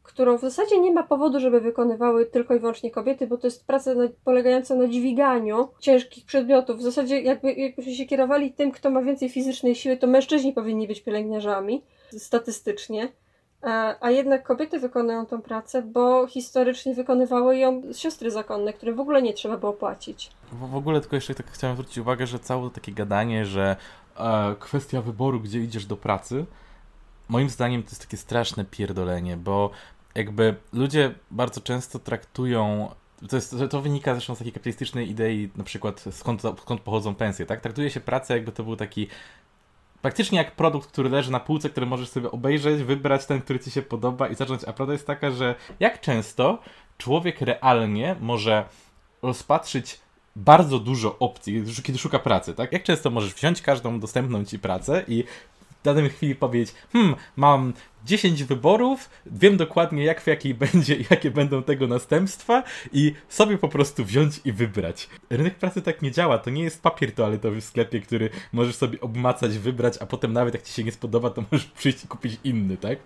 [0.04, 3.68] którą w zasadzie nie ma powodu, żeby wykonywały tylko i wyłącznie kobiety, bo to jest
[3.68, 6.78] praca na, polegająca na dźwiganiu ciężkich przedmiotów.
[6.78, 10.88] W zasadzie jakby, jakbyśmy się kierowali tym, kto ma więcej fizycznej siły, to mężczyźni powinni
[10.88, 11.84] być pielęgniarzami
[12.18, 13.12] statystycznie.
[14.00, 19.22] A jednak kobiety wykonują tą pracę, bo historycznie wykonywały ją siostry zakonne, które w ogóle
[19.22, 20.32] nie trzeba było płacić.
[20.52, 23.76] W, w ogóle tylko jeszcze tak chciałem zwrócić uwagę, że całe takie gadanie, że e,
[24.60, 26.46] kwestia wyboru, gdzie idziesz do pracy,
[27.30, 29.70] moim zdaniem to jest takie straszne pierdolenie, bo
[30.16, 32.90] jakby ludzie bardzo często traktują
[33.30, 37.46] to, jest, to wynika zresztą z takiej kapitalistycznej idei, na przykład skąd, skąd pochodzą pensje,
[37.46, 37.62] tak?
[37.62, 39.08] Traktuje się pracę, jakby to był taki
[40.02, 43.72] praktycznie jak produkt, który leży na półce, który możesz sobie obejrzeć, wybrać ten, który ci
[43.72, 44.64] się podoba i zacząć.
[44.64, 46.60] A prawda jest taka, że jak często
[46.98, 48.66] człowiek realnie może
[49.22, 50.00] rozpatrzyć
[50.36, 52.72] bardzo dużo opcji, kiedy szuka pracy, tak?
[52.72, 55.24] Jak często możesz wziąć każdą dostępną ci pracę i
[55.82, 57.74] w danej chwili powiedzieć, hmm, mam
[58.06, 63.58] 10 wyborów, wiem dokładnie jak w jakiej będzie i jakie będą tego następstwa i sobie
[63.58, 65.10] po prostu wziąć i wybrać.
[65.30, 69.02] Rynek pracy tak nie działa, to nie jest papier toaletowy w sklepie, który możesz sobie
[69.02, 72.40] obmacać, wybrać, a potem nawet jak ci się nie spodoba, to możesz przyjść i kupić
[72.44, 73.00] inny, tak?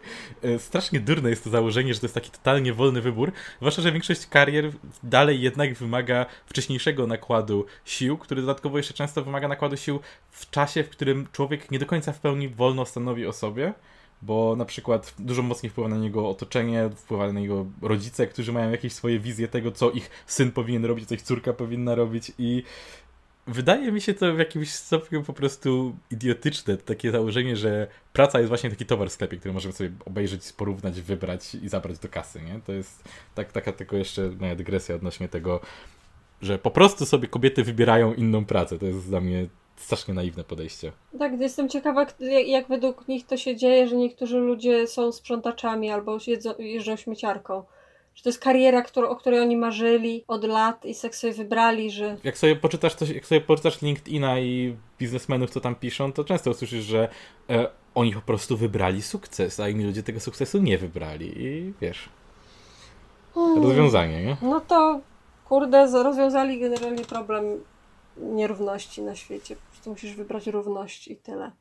[0.43, 3.91] E, strasznie durne jest to założenie, że to jest taki totalnie wolny wybór, zwłaszcza, że
[3.91, 4.71] większość karier
[5.03, 9.99] dalej jednak wymaga wcześniejszego nakładu sił, który dodatkowo jeszcze często wymaga nakładu sił
[10.31, 13.73] w czasie, w którym człowiek nie do końca w pełni wolno stanowi o sobie
[14.21, 18.71] bo na przykład dużo mocniej wpływa na niego otoczenie, wpływa na niego rodzice, którzy mają
[18.71, 22.63] jakieś swoje wizje tego, co ich syn powinien robić, co ich córka powinna robić i
[23.47, 28.49] wydaje mi się to w jakimś stopniu po prostu idiotyczne, takie założenie, że praca jest
[28.49, 32.41] właśnie taki towar w sklepie, który możemy sobie obejrzeć, porównać, wybrać i zabrać do kasy,
[32.41, 32.59] nie?
[32.65, 33.03] To jest
[33.35, 35.59] tak, taka tylko jeszcze moja dygresja odnośnie tego,
[36.41, 38.79] że po prostu sobie kobiety wybierają inną pracę.
[38.79, 40.91] To jest dla mnie strasznie naiwne podejście.
[41.19, 42.05] Tak, jestem ciekawa,
[42.45, 47.63] jak według nich to się dzieje, że niektórzy ludzie są sprzątaczami albo jedzą, jeżdżą śmieciarką.
[48.15, 51.91] Że to jest kariera, którą, o której oni marzyli od lat i tak sobie wybrali,
[51.91, 52.17] że...
[52.23, 56.51] Jak sobie poczytasz, to, jak sobie poczytasz LinkedIna i biznesmenów, co tam piszą, to często
[56.51, 57.09] usłyszysz, że
[57.49, 61.33] e, oni po prostu wybrali sukces, a inni ludzie tego sukcesu nie wybrali.
[61.43, 62.09] I wiesz...
[63.33, 63.63] Hmm.
[63.63, 64.37] Rozwiązanie, nie?
[64.41, 64.99] No to,
[65.45, 67.43] kurde, rozwiązali generalnie problem
[68.17, 69.55] nierówności na świecie.
[69.55, 71.51] Po prostu musisz wybrać równość i tyle.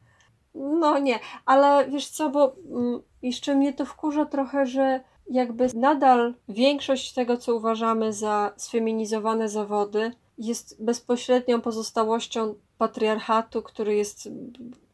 [0.55, 6.35] No nie, ale wiesz co, bo mm, jeszcze mnie to wkurza trochę, że jakby nadal
[6.49, 14.29] większość tego, co uważamy za sfeminizowane zawody, jest bezpośrednią pozostałością patriarchatu, który jest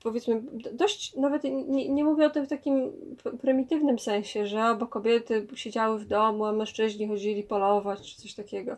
[0.02, 0.42] powiedzmy
[0.72, 2.92] dość, nawet nie, nie mówię o tym w takim
[3.40, 8.76] prymitywnym sensie, że albo kobiety siedziały w domu, a mężczyźni chodzili polować, czy coś takiego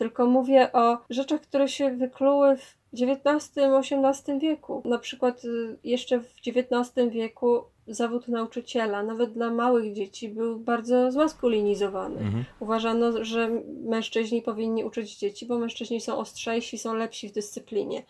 [0.00, 4.82] tylko mówię o rzeczach, które się wykluły w XIX-XVIII wieku.
[4.84, 11.12] Na przykład y, jeszcze w XIX wieku zawód nauczyciela, nawet dla małych dzieci, był bardzo
[11.12, 12.20] zmaskulinizowany.
[12.20, 12.44] Mhm.
[12.60, 13.50] Uważano, że
[13.84, 18.02] mężczyźni powinni uczyć dzieci, bo mężczyźni są ostrzejsi, są lepsi w dyscyplinie.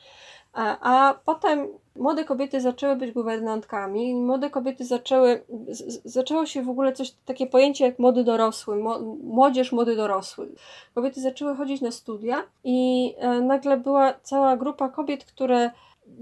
[0.53, 1.68] A, a potem
[2.00, 7.46] młode kobiety zaczęły być guwernantkami młode kobiety zaczęły, z, zaczęło się w ogóle coś, takie
[7.46, 8.76] pojęcie jak młody dorosły,
[9.22, 10.48] młodzież, młody dorosły.
[10.94, 15.70] Kobiety zaczęły chodzić na studia i e, nagle była cała grupa kobiet, które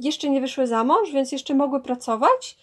[0.01, 2.59] jeszcze nie wyszły za mąż, więc jeszcze mogły pracować,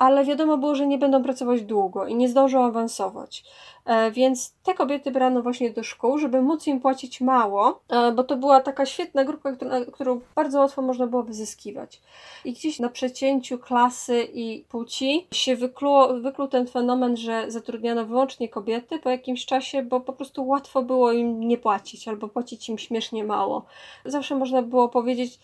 [0.00, 3.44] ale wiadomo było, że nie będą pracować długo i nie zdążą awansować.
[3.84, 8.24] E, więc te kobiety brano właśnie do szkół, żeby móc im płacić mało, e, bo
[8.24, 9.52] to była taka świetna grupa,
[9.92, 12.00] którą bardzo łatwo można było wyzyskiwać.
[12.44, 18.48] I gdzieś na przecięciu klasy i płci się wykluło, wykluł ten fenomen, że zatrudniano wyłącznie
[18.48, 22.78] kobiety po jakimś czasie, bo po prostu łatwo było im nie płacić albo płacić im
[22.78, 23.64] śmiesznie mało.
[24.04, 25.38] Zawsze można było powiedzieć,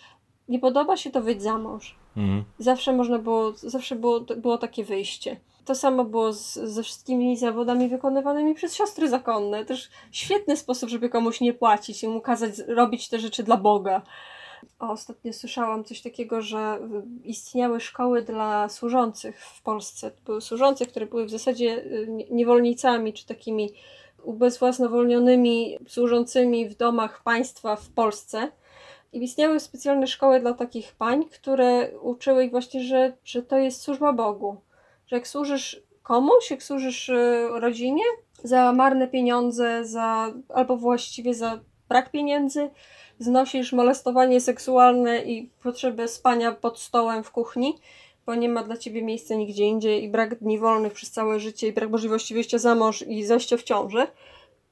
[0.48, 1.94] nie podoba się, to wyjdź za mąż.
[2.16, 2.44] Mhm.
[2.58, 5.36] Zawsze można było, zawsze było, było takie wyjście.
[5.64, 9.64] To samo było z, ze wszystkimi zawodami wykonywanymi przez siostry zakonne.
[9.64, 14.02] Też świetny sposób, żeby komuś nie płacić i mu kazać robić te rzeczy dla Boga.
[14.78, 16.78] O, ostatnio słyszałam coś takiego, że
[17.24, 20.10] istniały szkoły dla służących w Polsce.
[20.24, 23.70] Były służące, które były w zasadzie y, niewolnicami, czy takimi
[24.22, 28.48] ubezwłasnowolnionymi służącymi w domach państwa w Polsce
[29.12, 33.80] i istniały specjalne szkoły dla takich pań, które uczyły ich właśnie, że, że to jest
[33.80, 34.56] służba Bogu.
[35.06, 38.04] Że jak służysz komuś, jak służysz y, rodzinie
[38.42, 42.70] za marne pieniądze, za, albo właściwie za brak pieniędzy,
[43.18, 47.78] znosisz molestowanie seksualne i potrzebę spania pod stołem w kuchni,
[48.26, 51.68] bo nie ma dla ciebie miejsca nigdzie indziej i brak dni wolnych przez całe życie
[51.68, 54.06] i brak możliwości wyjścia za mąż i zajścia w ciąży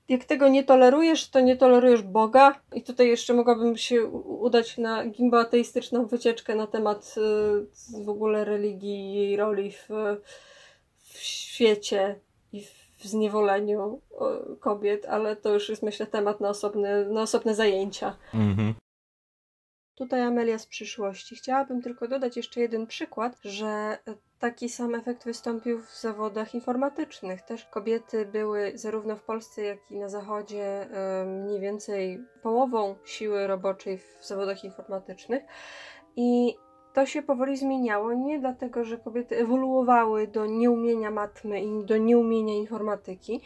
[0.08, 2.60] jak tego nie tolerujesz, to nie tolerujesz Boga.
[2.74, 9.10] I tutaj jeszcze mogłabym się udać na gimboateistyczną wycieczkę na temat y, w ogóle religii
[9.10, 9.88] i jej roli w,
[10.98, 12.20] w świecie
[12.52, 12.64] i
[12.98, 14.00] w zniewoleniu
[14.60, 18.16] kobiet, ale to już jest myślę temat na osobne, na osobne zajęcia.
[18.34, 18.74] Mhm.
[19.94, 21.36] Tutaj Amelia z przyszłości.
[21.36, 23.98] Chciałabym tylko dodać jeszcze jeden przykład, że
[24.44, 27.42] taki sam efekt wystąpił w zawodach informatycznych.
[27.42, 30.86] Też kobiety były zarówno w Polsce, jak i na Zachodzie
[31.26, 35.42] mniej więcej połową siły roboczej w zawodach informatycznych.
[36.16, 36.56] I
[36.94, 42.54] to się powoli zmieniało nie dlatego, że kobiety ewoluowały do nieumienia matmy i do nieumienia
[42.54, 43.40] informatyki,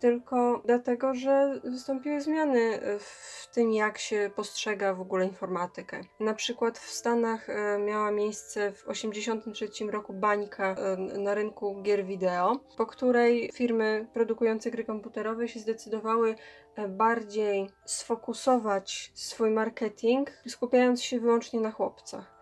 [0.00, 6.00] tylko dlatego, że wystąpiły zmiany w tym, jak się postrzega w ogóle informatykę.
[6.20, 12.04] Na przykład w Stanach e, miała miejsce w 1983 roku bańka e, na rynku gier
[12.04, 16.34] wideo, po której firmy produkujące gry komputerowe się zdecydowały
[16.76, 22.33] e, bardziej sfokusować swój marketing, skupiając się wyłącznie na chłopcach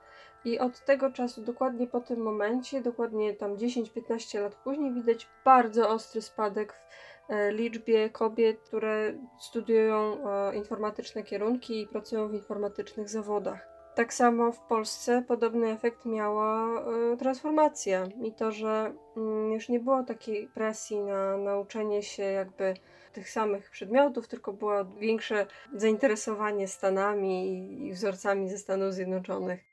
[0.44, 5.88] I od tego czasu, dokładnie po tym momencie, dokładnie tam 10-15 lat później, widać bardzo
[5.88, 13.08] ostry spadek w e, liczbie kobiet, które studiują e, informatyczne kierunki i pracują w informatycznych
[13.08, 13.72] zawodach.
[13.94, 16.80] Tak samo w Polsce podobny efekt miała
[17.12, 19.20] y, transformacja i to, że y,
[19.54, 22.74] już nie było takiej presji na nauczenie się jakby
[23.12, 29.71] tych samych przedmiotów, tylko było większe zainteresowanie Stanami i wzorcami ze Stanów Zjednoczonych.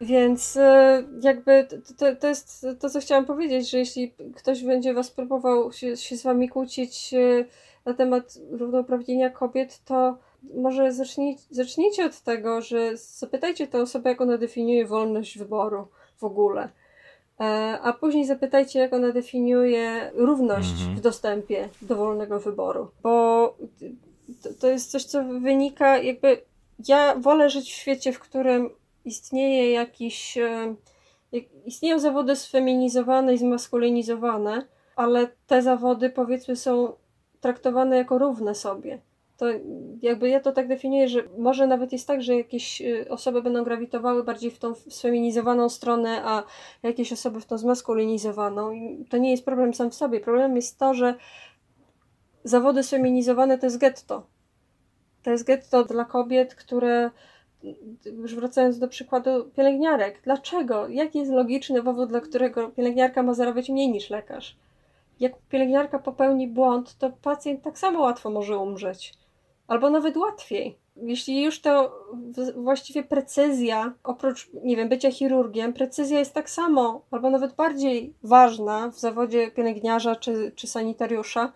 [0.00, 0.60] Więc y,
[1.22, 1.66] jakby
[1.98, 6.16] to, to jest to, co chciałam powiedzieć, że jeśli ktoś będzie was próbował się, się
[6.16, 7.46] z wami kłócić y,
[7.84, 10.18] na temat równouprawnienia kobiet, to
[10.54, 16.24] może zacznij, zacznijcie od tego, że zapytajcie tę osobę, jak ona definiuje wolność wyboru w
[16.24, 16.68] ogóle.
[17.40, 20.96] E, a później zapytajcie, jak ona definiuje równość mhm.
[20.96, 22.90] w dostępie do wolnego wyboru.
[23.02, 23.54] Bo
[24.42, 26.42] to, to jest coś, co wynika, jakby.
[26.88, 28.70] Ja wolę żyć w świecie, w którym
[29.04, 30.38] istnieje jakiś.
[30.38, 30.74] E,
[31.64, 36.92] istnieją zawody sfeminizowane i zmaskulinizowane, ale te zawody, powiedzmy, są
[37.40, 38.98] traktowane jako równe sobie
[39.40, 39.46] to
[40.02, 43.64] jakby ja to tak definiuję, że może nawet jest tak, że jakieś y, osoby będą
[43.64, 46.42] grawitowały bardziej w tą sfeminizowaną stronę, a
[46.82, 48.72] jakieś osoby w tą zmaskulinizowaną.
[48.72, 50.20] I to nie jest problem sam w sobie.
[50.20, 51.14] Problemem jest to, że
[52.44, 54.26] zawody sfeminizowane to jest getto.
[55.22, 57.10] To jest getto dla kobiet, które
[58.04, 60.20] już wracając do przykładu pielęgniarek.
[60.24, 60.88] Dlaczego?
[60.88, 64.56] Jaki jest logiczny powód, dla którego pielęgniarka ma zarabiać mniej niż lekarz?
[65.20, 69.14] Jak pielęgniarka popełni błąd, to pacjent tak samo łatwo może umrzeć
[69.70, 70.78] albo nawet łatwiej.
[70.96, 72.04] Jeśli już to
[72.56, 78.88] właściwie precyzja, oprócz, nie wiem, bycia chirurgiem, precyzja jest tak samo, albo nawet bardziej ważna
[78.88, 81.52] w zawodzie pielęgniarza czy, czy sanitariusza,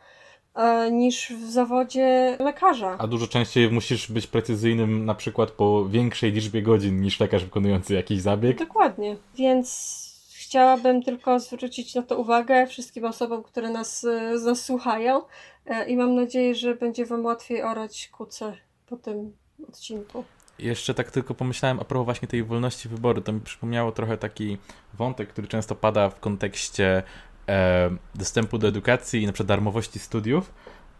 [0.92, 2.96] niż w zawodzie lekarza.
[2.98, 7.94] A dużo częściej musisz być precyzyjnym na przykład po większej liczbie godzin niż lekarz wykonujący
[7.94, 8.58] jakiś zabieg.
[8.58, 9.16] Dokładnie.
[9.36, 10.04] Więc
[10.54, 15.22] chciałabym tylko zwrócić na to uwagę wszystkim osobom, które nas, e, nas słuchają
[15.66, 19.36] e, i mam nadzieję, że będzie Wam łatwiej orać kuce po tym
[19.68, 20.24] odcinku.
[20.58, 24.58] Jeszcze tak tylko pomyślałem a propos właśnie tej wolności wyboru, to mi przypomniało trochę taki
[24.94, 27.02] wątek, który często pada w kontekście e,
[28.14, 30.50] dostępu do edukacji i na przykład darmowości studiów,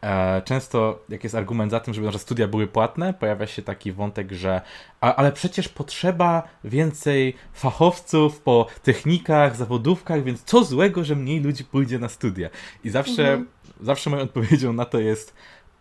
[0.04, 3.92] E, często, jak jest argument za tym, żeby że studia były płatne, pojawia się taki
[3.92, 4.60] wątek, że
[5.00, 11.64] a, ale przecież potrzeba więcej fachowców po technikach, zawodówkach, więc co złego, że mniej ludzi
[11.64, 12.50] pójdzie na studia.
[12.84, 13.48] I zawsze, mhm.
[13.80, 15.34] zawsze moją odpowiedzią na to jest,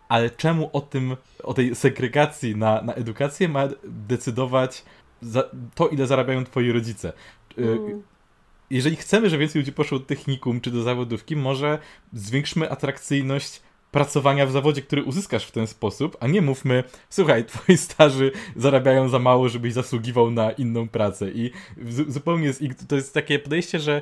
[0.10, 4.86] ale czemu o tym, o tej segregacji na, na edukację ma decydować
[5.76, 7.14] to, ile zarabiają twoi rodzice?
[7.58, 8.04] E, mhm
[8.70, 11.80] jeżeli chcemy, żeby więcej ludzi poszło do technikum czy do zawodówki, może
[12.14, 17.78] zwiększmy atrakcyjność pracowania w zawodzie, który uzyskasz w ten sposób, a nie mówmy, słuchaj, twoi
[17.78, 21.30] starzy zarabiają za mało, żebyś zasługiwał na inną pracę.
[21.32, 21.52] I
[22.08, 22.52] zupełnie
[22.88, 24.02] to jest takie podejście, że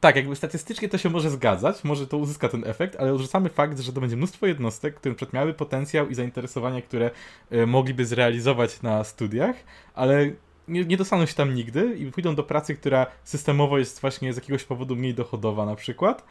[0.00, 3.80] tak, jakby statystycznie to się może zgadzać, może to uzyska ten efekt, ale odrzucamy fakt,
[3.80, 7.10] że to będzie mnóstwo jednostek, które miały potencjał i zainteresowania, które
[7.52, 9.56] y, mogliby zrealizować na studiach,
[9.94, 10.30] ale
[10.68, 14.36] nie, nie dostaną się tam nigdy i pójdą do pracy, która systemowo jest właśnie z
[14.36, 16.24] jakiegoś powodu mniej dochodowa na przykład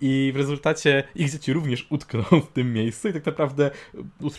[0.00, 3.70] i w rezultacie ich dzieci również utkną w tym miejscu i tak naprawdę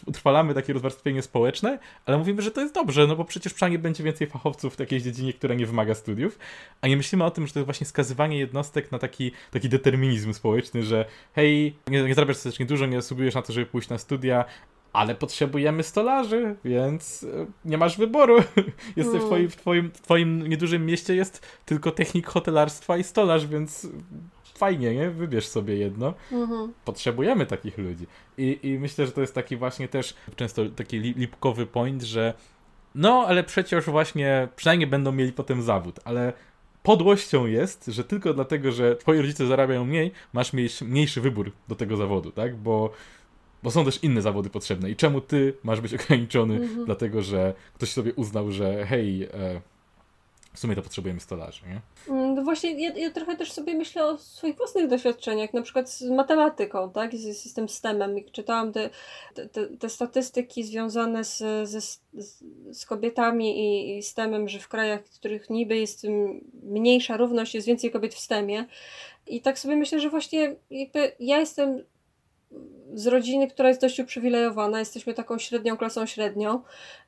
[0.05, 4.03] utrwalamy takie rozwarstwienie społeczne, ale mówimy, że to jest dobrze, no bo przecież przynajmniej będzie
[4.03, 6.39] więcej fachowców w takiej dziedzinie, która nie wymaga studiów,
[6.81, 10.33] a nie myślimy o tym, że to jest właśnie skazywanie jednostek na taki, taki determinizm
[10.33, 13.97] społeczny, że hej, nie, nie zarabiasz dostatecznie dużo, nie zasługujesz na to, żeby pójść na
[13.97, 14.45] studia,
[14.93, 18.37] ale potrzebujemy stolarzy, więc e, nie masz wyboru.
[18.95, 23.47] Jesteś w, twoim, w, twoim, w twoim niedużym mieście jest tylko technik hotelarstwa i stolarz,
[23.47, 23.87] więc
[24.57, 25.09] fajnie, nie?
[25.09, 26.13] Wybierz sobie jedno.
[26.31, 26.73] Mhm.
[26.85, 28.07] Potrzebujemy takich ludzi.
[28.37, 32.33] I, I myślę, że to jest taki właśnie też często taki lipkowy point, że
[32.95, 36.33] no, ale przecież właśnie przynajmniej będą mieli potem zawód, ale
[36.83, 41.75] podłością jest, że tylko dlatego, że twoi rodzice zarabiają mniej, masz mniejszy, mniejszy wybór do
[41.75, 42.55] tego zawodu, tak?
[42.55, 42.91] Bo
[43.63, 44.89] bo są też inne zawody potrzebne.
[44.89, 46.85] I czemu ty masz być ograniczony, mhm.
[46.85, 49.61] dlatego że ktoś sobie uznał, że hej, e,
[50.53, 51.81] w sumie to potrzebujemy stolarzy, nie?
[52.13, 55.89] Mm, no właśnie, ja, ja, trochę też sobie myślę o swoich własnych doświadczeniach, na przykład
[55.89, 58.17] z matematyką, tak, z system STEM-em.
[58.17, 58.89] I czytałam te,
[59.51, 61.37] te, te statystyki związane z,
[61.69, 62.01] z,
[62.71, 66.07] z kobietami i, i STEM-em, że w krajach, w których niby jest
[66.63, 68.65] mniejsza równość, jest więcej kobiet w STEM-ie.
[69.27, 71.83] I tak sobie myślę, że właśnie jakby ja jestem
[72.93, 76.61] z rodziny, która jest dość uprzywilejowana, jesteśmy taką średnią klasą średnią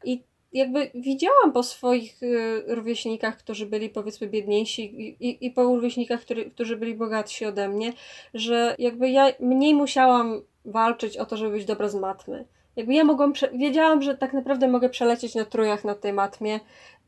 [0.03, 0.23] i
[0.53, 6.51] jakby widziałam po swoich y, rówieśnikach, którzy byli powiedzmy biedniejsi i, i, po rówieśnikach, który,
[6.51, 7.93] którzy byli bogatsi ode mnie,
[8.33, 12.45] że jakby ja mniej musiałam walczyć o to, żeby być dobra z matmy.
[12.75, 16.59] Jakby ja mogłam, wiedziałam, że tak naprawdę mogę przelecieć na trójach na tej matmie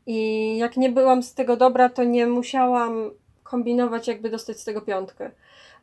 [0.06, 3.12] I jak nie byłam z tego dobra, to nie musiałam
[3.44, 5.32] kombinować, jakby dostać z tego piątkę.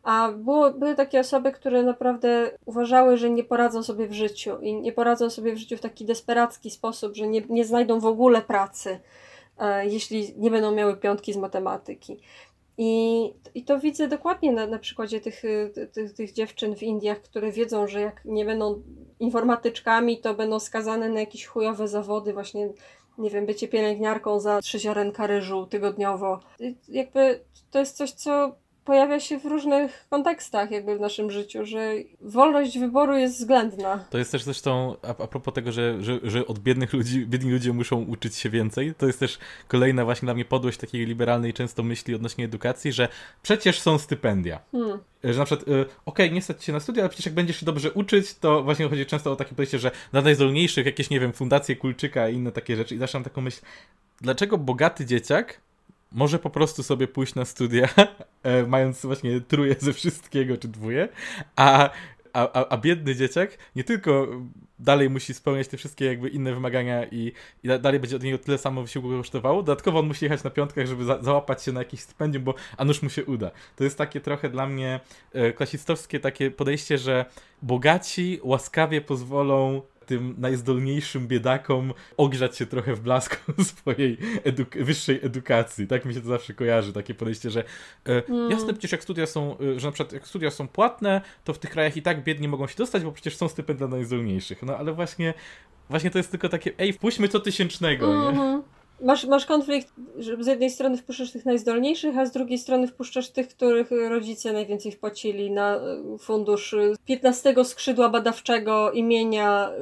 [0.03, 4.75] A było, były takie osoby, które naprawdę uważały, że nie poradzą sobie w życiu i
[4.75, 8.43] nie poradzą sobie w życiu w taki desperacki sposób, że nie, nie znajdą w ogóle
[8.43, 9.01] pracy,
[9.59, 12.21] e, jeśli nie będą miały piątki z matematyki.
[12.79, 15.43] I, I to widzę dokładnie na, na przykładzie tych,
[15.93, 18.83] tych, tych dziewczyn w Indiach, które wiedzą, że jak nie będą
[19.19, 22.69] informatyczkami, to będą skazane na jakieś chujowe zawody, właśnie,
[23.19, 26.41] nie wiem, bycie pielęgniarką za trzy ziarenka ryżu tygodniowo.
[26.89, 27.41] Jakby
[27.71, 28.55] to jest coś, co
[28.91, 34.05] pojawia się w różnych kontekstach jakby w naszym życiu, że wolność wyboru jest względna.
[34.11, 37.51] To jest też zresztą, a, a propos tego, że, że, że od biednych ludzi, biedni
[37.51, 39.39] ludzie muszą uczyć się więcej, to jest też
[39.69, 43.09] kolejna właśnie dla mnie podłość takiej liberalnej często myśli odnośnie edukacji, że
[43.43, 44.61] przecież są stypendia.
[44.73, 44.99] Hmm.
[45.25, 47.61] Że na przykład, y, okej, okay, nie stać się na studia, ale przecież jak będziesz
[47.61, 51.21] się dobrze uczyć, to właśnie chodzi często o takie podejście, że dla najzdolniejszych jakieś, nie
[51.21, 52.95] wiem, fundacje Kulczyka i inne takie rzeczy.
[52.95, 53.61] I zawsze mam taką myśl,
[54.21, 55.61] dlaczego bogaty dzieciak
[56.13, 57.89] może po prostu sobie pójść na studia,
[58.43, 61.09] e, mając właśnie truje ze wszystkiego, czy dwóje,
[61.57, 61.91] a,
[62.33, 64.27] a, a, biedny dzieciak nie tylko
[64.79, 67.33] dalej musi spełniać te wszystkie jakby inne wymagania i,
[67.63, 70.87] i dalej będzie od niego tyle samo wysiłku kosztowało, dodatkowo on musi jechać na piątkach,
[70.87, 73.51] żeby za, załapać się na jakieś stypendium, bo a nuż mu się uda.
[73.77, 75.01] To jest takie trochę dla mnie
[75.33, 77.25] e, klasistowskie takie podejście, że
[77.63, 85.87] bogaci łaskawie pozwolą tym najzdolniejszym biedakom ogrzać się trochę w blasku swojej eduk wyższej edukacji.
[85.87, 87.65] Tak mi się to zawsze kojarzy, takie podejście, że
[88.09, 88.51] e, mm.
[88.51, 91.59] jasne przecież jak studia są, e, że na przykład jak studia są płatne, to w
[91.59, 94.63] tych krajach i tak biedni mogą się dostać, bo przecież są stypendia dla najzdolniejszych.
[94.63, 95.35] No ale właśnie,
[95.91, 98.57] właśnie to jest tylko takie, ej, wpuśćmy co tysięcznego, mm -hmm.
[98.57, 98.80] nie?
[99.03, 103.31] Masz, masz konflikt, że z jednej strony wpuszczasz tych najzdolniejszych, a z drugiej strony wpuszczasz
[103.31, 105.81] tych, których rodzice najwięcej wpłacili na e,
[106.19, 106.75] fundusz
[107.05, 109.75] 15 e, skrzydła badawczego imienia e,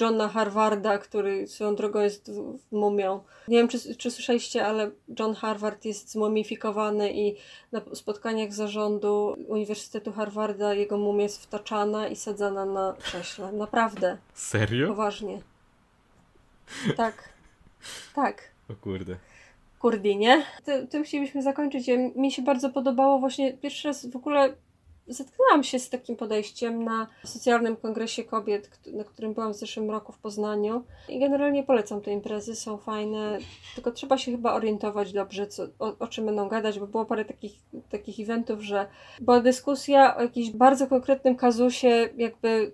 [0.00, 2.30] Johna Harvarda, który swoją drogą jest
[2.72, 3.20] mumią.
[3.48, 7.36] Nie wiem, czy, czy słyszeliście, ale John Harvard jest zmumifikowany i
[7.72, 13.52] na spotkaniach zarządu Uniwersytetu Harvarda jego mumia jest wtaczana i sadzana na krześle.
[13.52, 14.16] Naprawdę.
[14.34, 14.88] Serio?
[14.88, 15.42] Poważnie.
[16.96, 17.28] Tak.
[18.14, 18.55] Tak.
[18.70, 19.16] O kurde.
[19.78, 20.42] Kurdinie.
[20.64, 21.86] Ty, tym chcielibyśmy zakończyć.
[22.16, 24.54] Mi się bardzo podobało właśnie pierwszy raz w ogóle
[25.08, 30.12] zetknęłam się z takim podejściem na socjalnym kongresie kobiet, na którym byłam w zeszłym roku
[30.12, 30.84] w Poznaniu.
[31.08, 33.38] I generalnie polecam te imprezy, są fajne,
[33.74, 37.24] tylko trzeba się chyba orientować dobrze, co, o, o czym będą gadać, bo było parę
[37.24, 37.52] takich,
[37.90, 38.86] takich eventów, że
[39.20, 42.72] była dyskusja o jakimś bardzo konkretnym kazusie, jakby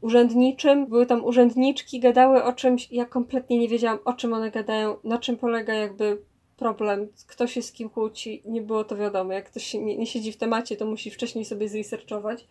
[0.00, 0.86] urzędniczym.
[0.86, 2.92] Były tam urzędniczki, gadały o czymś.
[2.92, 6.22] Ja kompletnie nie wiedziałam, o czym one gadają, na czym polega jakby
[6.60, 9.32] problem, kto się z kim kłóci, nie było to wiadomo.
[9.32, 12.46] Jak ktoś nie, nie siedzi w temacie, to musi wcześniej sobie zresearchować.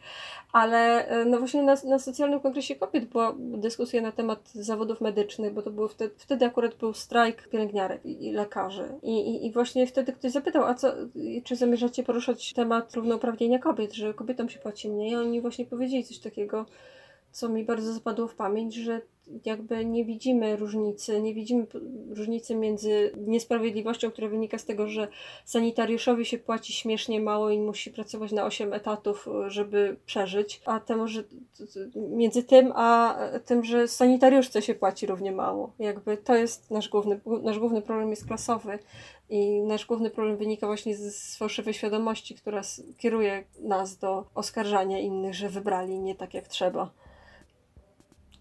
[0.53, 5.53] Ale e, no właśnie na, na Socjalnym Kongresie Kobiet była dyskusja na temat zawodów medycznych,
[5.53, 8.89] bo to było wtedy, wtedy akurat był strajk pielęgniarek i, i lekarzy.
[9.03, 10.93] I, i, I właśnie wtedy ktoś zapytał, a co,
[11.43, 15.11] czy zamierzacie poruszać temat równouprawnienia kobiet, że kobietom się płaci mniej?
[15.11, 16.65] I oni właśnie powiedzieli coś takiego,
[17.31, 19.01] co mi bardzo zapadło w pamięć, że
[19.45, 21.67] jakby nie widzimy różnicy, nie widzimy
[22.09, 25.07] różnicy między niesprawiedliwością, która wynika z tego, że
[25.45, 31.07] sanitariuszowi się płaci śmiesznie mało i musi pracować na 8 etatów, żeby przeżyć, a temu,
[31.07, 31.23] że
[31.95, 35.73] między tym a tym, że sanitariuszce się płaci równie mało.
[35.79, 38.79] Jakby to jest nasz główny, nasz główny problem jest klasowy
[39.29, 42.61] i nasz główny problem wynika właśnie z fałszywej świadomości, która
[42.97, 46.91] kieruje nas do oskarżania innych, że wybrali nie tak jak trzeba.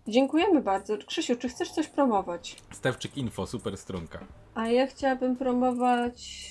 [0.09, 0.97] Dziękujemy bardzo.
[1.07, 2.57] Krzysiu, czy chcesz coś promować?
[2.73, 4.19] Stewczyk Info, super stronka.
[4.55, 6.49] A ja chciałabym promować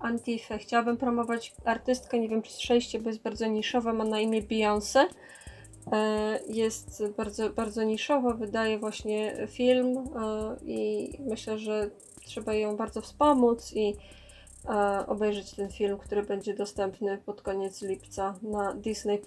[0.00, 0.58] Antifę.
[0.58, 5.06] Chciałabym promować artystkę, nie wiem czy słyszeliście, bo jest bardzo niszowa, ma na imię Beyoncé.
[5.92, 11.90] E, jest bardzo, bardzo niszowa, wydaje właśnie film e, i myślę, że
[12.24, 13.96] trzeba ją bardzo wspomóc i
[14.68, 19.18] e, obejrzeć ten film, który będzie dostępny pod koniec lipca na Disney+.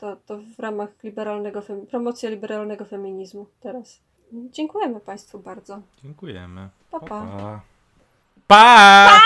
[0.00, 4.00] To, to w ramach liberalnego, promocja liberalnego feminizmu teraz.
[4.32, 5.82] Dziękujemy Państwu bardzo.
[6.02, 6.68] Dziękujemy.
[6.90, 7.08] Pa, pa.
[7.08, 7.26] pa.
[7.38, 7.60] pa.
[8.46, 9.20] pa!